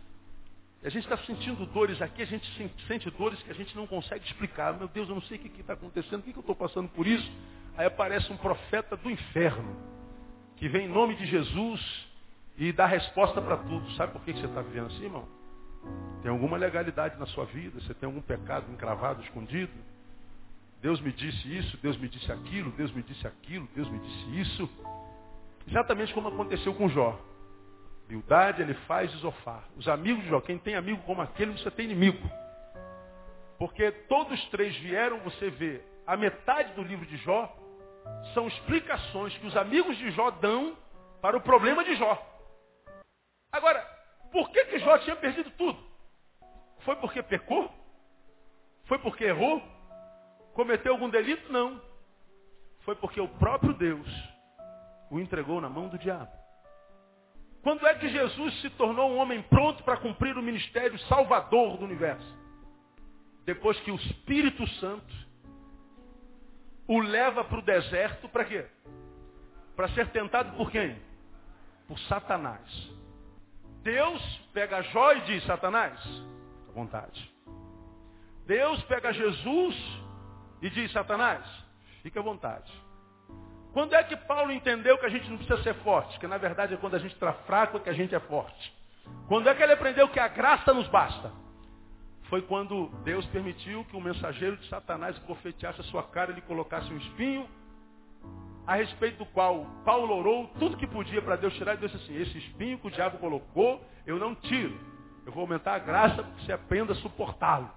[0.86, 2.46] A gente está sentindo dores aqui, a gente
[2.86, 4.72] sente dores que a gente não consegue explicar.
[4.78, 6.88] Meu Deus, eu não sei o que está acontecendo, o que, que eu estou passando
[6.90, 7.28] por isso.
[7.76, 9.76] Aí aparece um profeta do inferno,
[10.54, 12.06] que vem em nome de Jesus
[12.56, 13.90] e dá resposta para tudo.
[13.94, 15.26] Sabe por que você está vivendo assim, irmão?
[16.22, 17.80] Tem alguma legalidade na sua vida?
[17.80, 19.72] Você tem algum pecado encravado, escondido?
[20.80, 24.40] Deus me disse isso, Deus me disse aquilo, Deus me disse aquilo, Deus me disse
[24.40, 24.70] isso.
[25.66, 27.20] Exatamente como aconteceu com Jó.
[28.08, 29.64] Bildade ele faz Isofar.
[29.76, 32.28] Os amigos de Jó, quem tem amigo como aquele, você tem inimigo.
[33.58, 37.52] Porque todos três vieram, você vê, a metade do livro de Jó
[38.34, 40.76] são explicações que os amigos de Jó dão
[41.20, 42.22] para o problema de Jó.
[43.52, 43.96] Agora,
[44.30, 45.78] Por que, que Jó tinha perdido tudo?
[46.80, 47.70] Foi porque pecou?
[48.84, 49.62] Foi porque errou?
[50.52, 51.50] Cometeu algum delito?
[51.50, 51.80] Não.
[52.80, 54.06] Foi porque o próprio Deus
[55.10, 56.30] o entregou na mão do diabo.
[57.66, 61.84] Quando é que Jesus se tornou um homem pronto para cumprir o ministério salvador do
[61.84, 62.38] universo?
[63.44, 65.12] Depois que o Espírito Santo
[66.86, 68.66] o leva para o deserto para quê?
[69.74, 70.96] Para ser tentado por quem?
[71.88, 72.62] Por Satanás.
[73.82, 75.98] Deus pega Jó e diz, Satanás,
[76.68, 77.34] à vontade.
[78.46, 79.76] Deus pega Jesus
[80.62, 81.44] e diz, Satanás,
[82.04, 82.85] fique à vontade.
[83.76, 86.18] Quando é que Paulo entendeu que a gente não precisa ser forte?
[86.18, 88.74] Que na verdade é quando a gente está fraco que a gente é forte.
[89.28, 91.30] Quando é que ele aprendeu que a graça nos basta?
[92.30, 96.40] Foi quando Deus permitiu que o mensageiro de Satanás profetiasse a sua cara e lhe
[96.40, 97.46] colocasse um espinho,
[98.66, 102.16] a respeito do qual Paulo orou tudo que podia para Deus tirar e disse assim,
[102.16, 104.80] esse espinho que o diabo colocou, eu não tiro.
[105.26, 107.70] Eu vou aumentar a graça para que você aprenda a suportá-lo.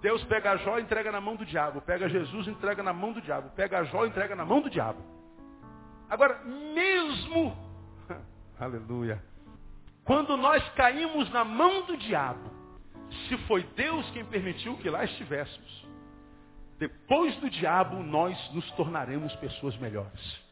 [0.00, 1.80] Deus pega Jó e entrega na mão do diabo.
[1.80, 3.50] Pega Jesus e entrega na mão do diabo.
[3.50, 5.02] Pega Jó e entrega na mão do diabo.
[6.08, 7.56] Agora, mesmo,
[8.58, 9.22] aleluia,
[10.04, 12.50] quando nós caímos na mão do diabo,
[13.28, 15.86] se foi Deus quem permitiu que lá estivéssemos,
[16.78, 20.48] depois do diabo nós nos tornaremos pessoas melhores.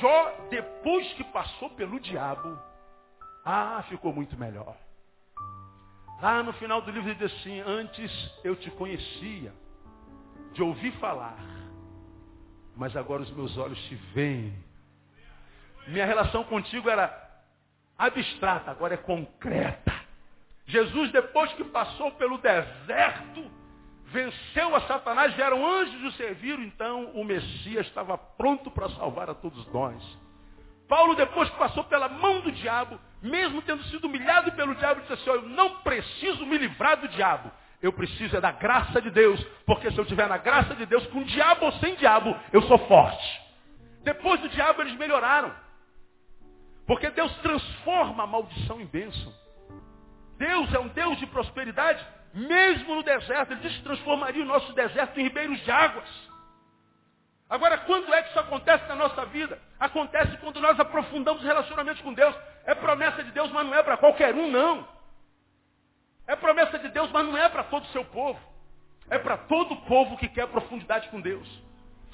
[0.00, 2.58] Jó, depois que passou pelo diabo,
[3.44, 4.76] ah, ficou muito melhor.
[6.20, 8.10] Lá no final do livro ele diz assim, antes
[8.42, 9.52] eu te conhecia,
[10.52, 11.36] de ouvir falar,
[12.74, 14.54] mas agora os meus olhos te veem.
[15.86, 17.44] Minha relação contigo era
[17.98, 19.94] abstrata, agora é concreta.
[20.66, 23.50] Jesus, depois que passou pelo deserto,
[24.06, 29.34] venceu a Satanás, vieram anjos o serviram, então o Messias estava pronto para salvar a
[29.34, 30.02] todos nós.
[30.88, 35.12] Paulo, depois que passou pela mão do diabo, mesmo tendo sido humilhado pelo diabo, disse
[35.14, 37.50] assim, eu não preciso me livrar do diabo.
[37.82, 41.06] Eu preciso é da graça de Deus, porque se eu estiver na graça de Deus,
[41.08, 43.42] com diabo ou sem diabo, eu sou forte.
[44.02, 45.52] Depois do diabo eles melhoraram.
[46.86, 49.32] Porque Deus transforma a maldição em bênção.
[50.38, 53.52] Deus é um Deus de prosperidade, mesmo no deserto.
[53.52, 56.08] Ele disse que transformaria o nosso deserto em ribeiros de águas.
[57.48, 59.58] Agora, quando é que isso acontece na nossa vida?
[59.78, 62.34] Acontece quando nós aprofundamos relacionamentos com Deus.
[62.64, 64.86] É promessa de Deus, mas não é para qualquer um, não.
[66.26, 68.40] É promessa de Deus, mas não é para todo o seu povo.
[69.08, 71.48] É para todo o povo que quer profundidade com Deus.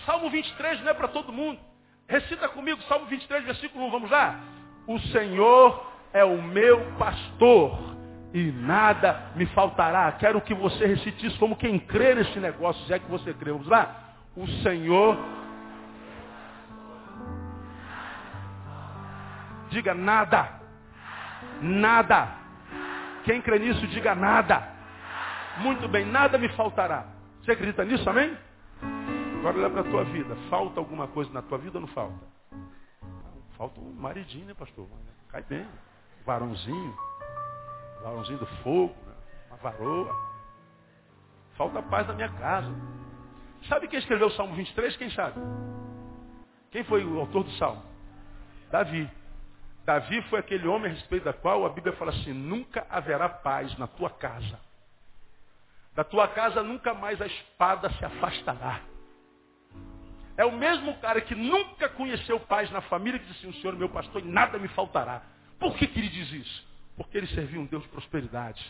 [0.04, 1.58] Salmo 23 não é para todo mundo.
[2.06, 4.38] Recita comigo, Salmo 23, versículo 1, vamos lá?
[4.86, 7.96] O Senhor é o meu pastor
[8.34, 10.12] e nada me faltará.
[10.12, 13.52] Quero que você recite isso como quem crê nesse negócio, se é que você crê.
[13.52, 14.11] Vamos lá?
[14.36, 15.16] O Senhor.
[19.70, 20.60] Diga nada.
[21.60, 22.28] Nada.
[23.24, 24.68] Quem crê nisso, diga nada.
[25.58, 27.06] Muito bem, nada me faltará.
[27.40, 28.36] Você acredita nisso, amém?
[29.38, 30.36] Agora olha para a tua vida.
[30.48, 32.26] Falta alguma coisa na tua vida ou não falta?
[33.56, 34.86] Falta um maridinho, né, pastor?
[35.28, 35.66] Cai bem.
[36.24, 36.94] Varãozinho
[38.02, 39.14] varãozinho do fogo, né?
[39.48, 40.32] uma varoa.
[41.56, 42.72] Falta paz na minha casa.
[43.68, 44.96] Sabe quem escreveu o Salmo 23?
[44.96, 45.40] Quem sabe?
[46.70, 47.82] Quem foi o autor do Salmo?
[48.70, 49.08] Davi.
[49.84, 53.76] Davi foi aquele homem a respeito da qual a Bíblia fala assim, nunca haverá paz
[53.78, 54.58] na tua casa.
[55.94, 58.80] Da tua casa nunca mais a espada se afastará.
[60.36, 63.76] É o mesmo cara que nunca conheceu paz na família que disse assim, o Senhor
[63.76, 65.22] meu pastor e nada me faltará.
[65.58, 66.66] Por que, que ele diz isso?
[66.96, 68.64] Porque ele servia um Deus de prosperidade.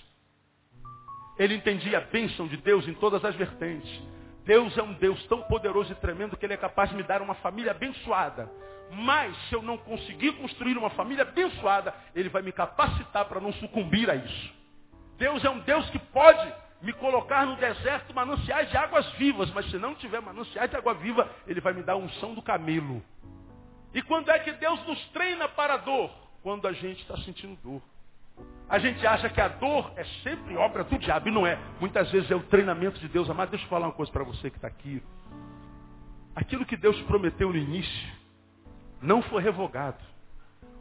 [1.38, 3.90] Ele entendia a bênção de Deus em todas as vertentes.
[4.44, 7.22] Deus é um Deus tão poderoso e tremendo que Ele é capaz de me dar
[7.22, 8.50] uma família abençoada.
[8.90, 13.52] Mas se eu não conseguir construir uma família abençoada, Ele vai me capacitar para não
[13.54, 14.54] sucumbir a isso.
[15.16, 19.70] Deus é um Deus que pode me colocar no deserto mananciais de águas vivas, mas
[19.70, 23.02] se não tiver mananciais de água viva, Ele vai me dar unção do camelo.
[23.94, 26.10] E quando é que Deus nos treina para a dor?
[26.42, 27.82] Quando a gente está sentindo dor.
[28.68, 31.58] A gente acha que a dor é sempre obra do diabo, e não é.
[31.78, 33.28] Muitas vezes é o treinamento de Deus.
[33.28, 35.02] Amado, deixa eu falar uma coisa para você que está aqui.
[36.34, 38.08] Aquilo que Deus prometeu no início
[39.02, 39.98] não foi revogado.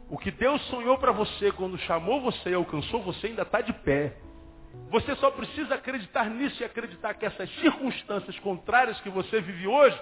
[0.08, 3.72] O que Deus sonhou para você quando chamou você e alcançou você ainda está de
[3.72, 4.16] pé.
[4.90, 9.98] Você só precisa acreditar nisso e acreditar que essas circunstâncias contrárias que você vive hoje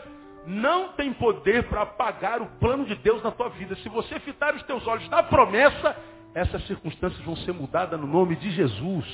[0.47, 3.76] não tem poder para apagar o plano de Deus na tua vida.
[3.76, 5.97] Se você fitar os teus olhos na promessa,
[6.35, 9.05] essas circunstâncias vão ser mudadas no nome de Jesus.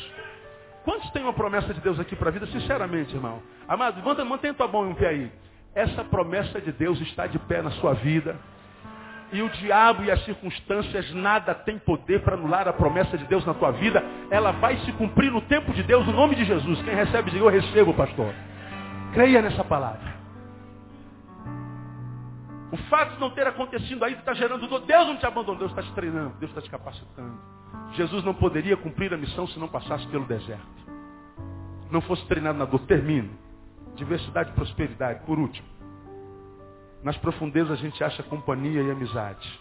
[0.84, 2.46] Quantos têm uma promessa de Deus aqui para a vida?
[2.46, 3.42] Sinceramente, irmão.
[3.66, 5.32] Amado, mantenha tua mão em um pé aí.
[5.74, 8.36] Essa promessa de Deus está de pé na sua vida.
[9.32, 13.44] E o diabo e as circunstâncias nada tem poder para anular a promessa de Deus
[13.44, 14.02] na tua vida.
[14.30, 16.80] Ela vai se cumprir no tempo de Deus, no nome de Jesus.
[16.82, 18.32] Quem recebe, diga, eu recebo, pastor.
[19.12, 20.15] Creia nessa palavra.
[22.72, 24.80] O fato de não ter acontecido aí está gerando dor.
[24.80, 27.38] Deus não te abandonou, Deus está te treinando, Deus está te capacitando.
[27.92, 30.66] Jesus não poderia cumprir a missão se não passasse pelo deserto.
[31.90, 32.80] Não fosse treinado na dor.
[32.80, 33.30] Termino.
[33.94, 35.24] Diversidade e prosperidade.
[35.24, 35.66] Por último.
[37.02, 39.60] Nas profundezas a gente acha companhia e amizade.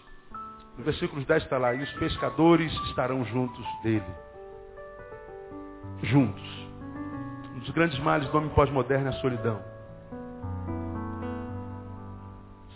[0.76, 4.04] No versículo 10 está lá, e os pescadores estarão juntos dele.
[6.02, 6.66] Juntos.
[7.54, 9.75] Um dos grandes males do homem pós-moderno é a solidão.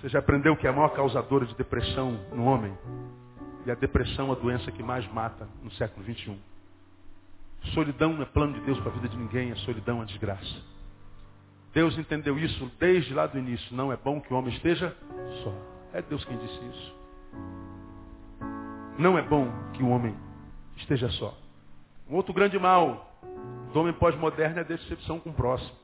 [0.00, 2.72] Você já aprendeu que é a maior causadora de depressão no homem?
[3.66, 6.38] E a depressão é a doença que mais mata no século 21.
[7.74, 10.06] Solidão não é plano de Deus para a vida de ninguém, a solidão é a
[10.06, 10.62] desgraça.
[11.74, 13.76] Deus entendeu isso desde lá do início.
[13.76, 14.96] Não é bom que o homem esteja
[15.44, 15.54] só.
[15.92, 16.94] É Deus quem disse isso.
[18.98, 20.16] Não é bom que o homem
[20.78, 21.36] esteja só.
[22.08, 23.12] Um outro grande mal
[23.74, 25.79] do homem pós-moderno é a decepção com o próximo.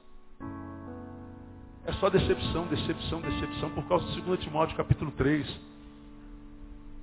[1.86, 5.48] É só decepção, decepção, decepção, por causa do 2 Timóteo capítulo 3.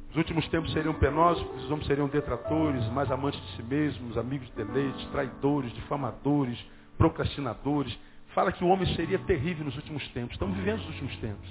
[0.09, 4.45] Os últimos tempos seriam penosos, os homens seriam detratores, mais amantes de si mesmos, amigos
[4.49, 6.59] de deleites, traidores, difamadores,
[6.97, 7.97] procrastinadores,
[8.35, 10.33] fala que o homem seria terrível nos últimos tempos.
[10.33, 11.49] Estamos vivendo os últimos tempos.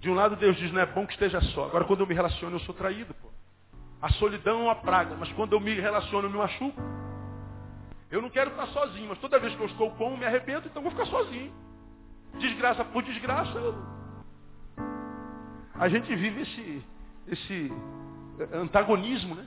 [0.00, 1.64] De um lado Deus diz, não é bom que esteja só.
[1.64, 3.14] Agora quando eu me relaciono eu sou traído.
[3.14, 3.28] Pô.
[4.02, 6.78] A solidão é uma praga, mas quando eu me relaciono eu me machuco.
[8.10, 10.82] Eu não quero estar sozinho, mas toda vez que eu estou com, me arrebento, então
[10.82, 11.69] eu vou ficar sozinho.
[12.38, 13.58] Desgraça por desgraça.
[15.74, 16.84] A gente vive esse,
[17.28, 17.72] esse
[18.52, 19.46] antagonismo, né?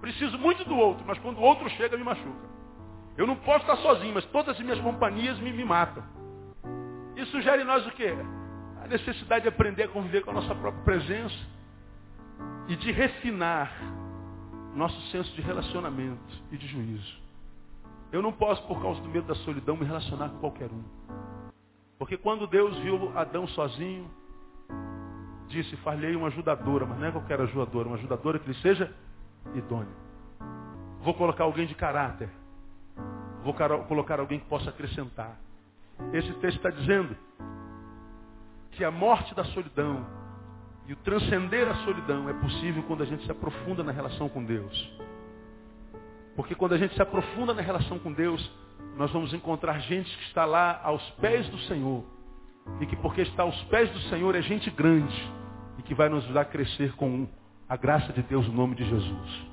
[0.00, 2.54] Preciso muito do outro, mas quando o outro chega me machuca.
[3.16, 6.02] Eu não posso estar sozinho, mas todas as minhas companhias me, me matam.
[7.16, 8.14] Isso sugere em nós o quê?
[8.82, 11.36] A necessidade de aprender a conviver com a nossa própria presença
[12.68, 13.72] e de refinar
[14.74, 17.22] nosso senso de relacionamento e de juízo.
[18.10, 20.82] Eu não posso, por causa do medo da solidão, me relacionar com qualquer um.
[22.04, 24.10] Porque quando Deus viu Adão sozinho,
[25.48, 28.94] disse, falhei uma ajudadora, mas não é qualquer ajudadora, uma ajudadora que lhe seja
[29.54, 29.94] idônea.
[31.00, 32.28] Vou colocar alguém de caráter,
[33.42, 33.54] Vou
[33.88, 35.34] colocar alguém que possa acrescentar.
[36.12, 37.16] Esse texto está dizendo
[38.72, 40.06] que a morte da solidão
[40.86, 44.44] e o transcender a solidão é possível quando a gente se aprofunda na relação com
[44.44, 45.00] Deus.
[46.36, 48.52] Porque quando a gente se aprofunda na relação com Deus,
[48.96, 52.04] nós vamos encontrar gente que está lá aos pés do Senhor.
[52.80, 55.32] E que porque está aos pés do Senhor é gente grande.
[55.78, 57.26] E que vai nos ajudar a crescer com
[57.68, 59.46] a graça de Deus no nome de Jesus.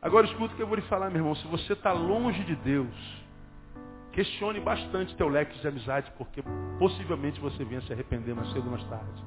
[0.00, 1.34] Agora escuta o que eu vou lhe falar, meu irmão.
[1.34, 2.94] Se você está longe de Deus,
[4.12, 6.42] questione bastante teu leque de amizade, porque
[6.78, 9.24] possivelmente você venha se arrepender mais cedo ou mais tarde.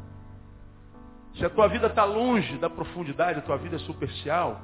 [1.36, 4.62] Se a tua vida está longe da profundidade, a tua vida é superficial,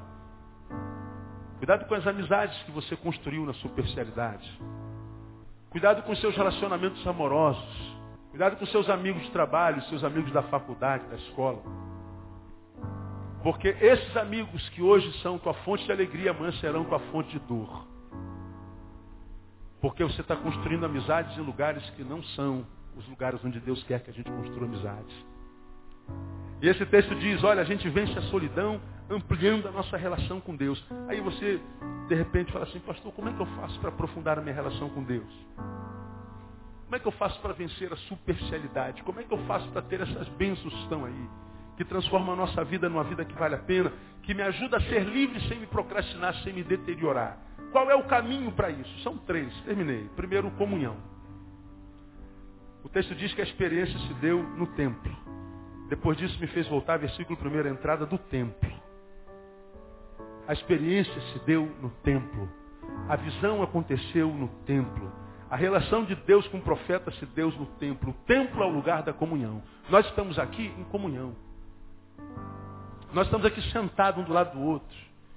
[1.58, 4.48] cuidado com as amizades que você construiu na superficialidade.
[5.70, 7.98] Cuidado com seus relacionamentos amorosos.
[8.30, 11.62] Cuidado com seus amigos de trabalho, seus amigos da faculdade, da escola.
[13.42, 17.38] Porque esses amigos que hoje são tua fonte de alegria, amanhã serão tua fonte de
[17.40, 17.86] dor.
[19.80, 24.02] Porque você está construindo amizades em lugares que não são os lugares onde Deus quer
[24.02, 25.26] que a gente construa amizades.
[26.60, 30.56] E esse texto diz, olha, a gente vence a solidão ampliando a nossa relação com
[30.56, 30.84] Deus.
[31.08, 31.60] Aí você,
[32.08, 34.88] de repente, fala assim, pastor, como é que eu faço para aprofundar a minha relação
[34.90, 35.32] com Deus?
[36.84, 39.02] Como é que eu faço para vencer a superficialidade?
[39.02, 41.28] Como é que eu faço para ter essas bênçãos que estão aí?
[41.78, 43.92] que transforma a nossa vida numa vida que vale a pena,
[44.24, 47.38] que me ajuda a ser livre sem me procrastinar, sem me deteriorar.
[47.70, 48.98] Qual é o caminho para isso?
[49.04, 49.54] São três.
[49.60, 50.10] Terminei.
[50.16, 50.96] Primeiro, comunhão.
[52.82, 55.16] O texto diz que a experiência se deu no templo.
[55.88, 58.70] Depois disso me fez voltar, versículo 1, a entrada do templo.
[60.46, 62.48] A experiência se deu no templo.
[63.08, 65.12] A visão aconteceu no templo.
[65.50, 68.10] A relação de Deus com o profeta se deu no templo.
[68.10, 69.62] O templo é o lugar da comunhão.
[69.88, 71.34] Nós estamos aqui em comunhão.
[73.12, 74.96] Nós estamos aqui sentados um do lado do outro.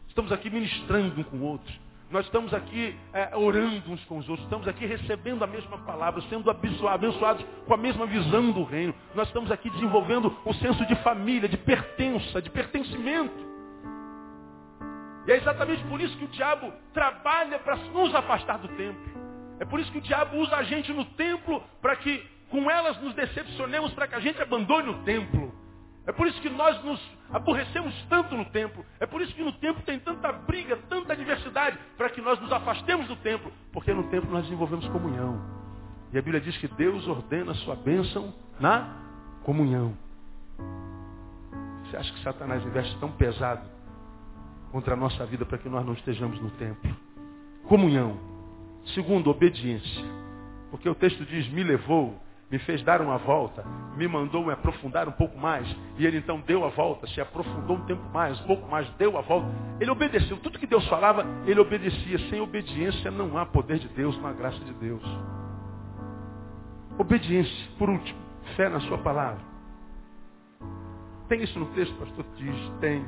[0.10, 1.74] Estamos aqui ministrando um com o outro.
[2.12, 4.46] Nós estamos aqui é, orando uns com os outros.
[4.46, 8.94] Estamos aqui recebendo a mesma palavra, sendo abençoados com a mesma visão do reino.
[9.16, 13.50] Nós estamos aqui desenvolvendo o senso de família, de pertença, de pertencimento.
[15.26, 19.12] E é exatamente por isso que o diabo trabalha para nos afastar do templo.
[19.62, 23.00] É por isso que o diabo usa a gente no templo para que com elas
[23.02, 25.61] nos decepcionemos, para que a gente abandone o templo.
[26.06, 27.00] É por isso que nós nos
[27.32, 28.84] aborrecemos tanto no templo.
[29.00, 32.52] É por isso que no templo tem tanta briga, tanta diversidade, para que nós nos
[32.52, 33.52] afastemos do templo.
[33.72, 35.40] Porque no templo nós desenvolvemos comunhão.
[36.12, 38.96] E a Bíblia diz que Deus ordena a sua bênção na
[39.44, 39.96] comunhão.
[41.86, 43.70] Você acha que Satanás investe tão pesado
[44.72, 46.96] contra a nossa vida para que nós não estejamos no templo?
[47.66, 48.18] Comunhão.
[48.96, 50.04] Segundo, obediência.
[50.72, 52.18] Porque o texto diz, me levou,
[52.52, 53.64] me fez dar uma volta,
[53.96, 55.66] me mandou me aprofundar um pouco mais,
[55.98, 59.18] e ele então deu a volta, se aprofundou um tempo mais, um pouco mais, deu
[59.18, 59.48] a volta.
[59.80, 60.36] Ele obedeceu.
[60.38, 62.20] Tudo que Deus falava, ele obedecia.
[62.30, 65.02] Sem obediência não há poder de Deus, não há graça de Deus.
[67.00, 68.20] Obediência, por último,
[68.58, 69.40] fé na sua palavra.
[71.30, 72.26] Tem isso no texto, pastor?
[72.36, 73.06] Diz, tem.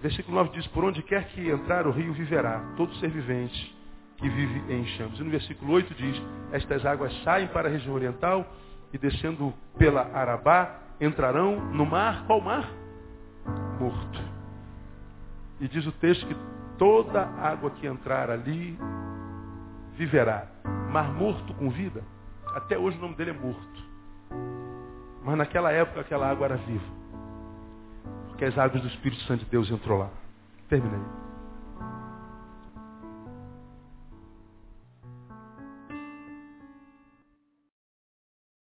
[0.00, 3.76] Versículo 9 diz, por onde quer que entrar o rio viverá, todo ser vivente
[4.16, 5.18] que vive em chamas.
[5.18, 6.22] E no versículo 8 diz,
[6.52, 8.46] estas águas saem para a região oriental
[8.92, 12.70] e descendo pela Arabá, entrarão no mar, qual mar?
[13.78, 14.20] Morto.
[15.60, 16.36] E diz o texto que
[16.78, 18.78] toda água que entrar ali
[19.96, 20.46] viverá.
[20.90, 22.02] Mar morto com vida.
[22.54, 23.90] Até hoje o nome dele é morto.
[25.24, 27.00] Mas naquela época aquela água era viva.
[28.28, 30.08] Porque as águas do Espírito Santo de Deus entrou lá.
[30.68, 31.00] Terminei.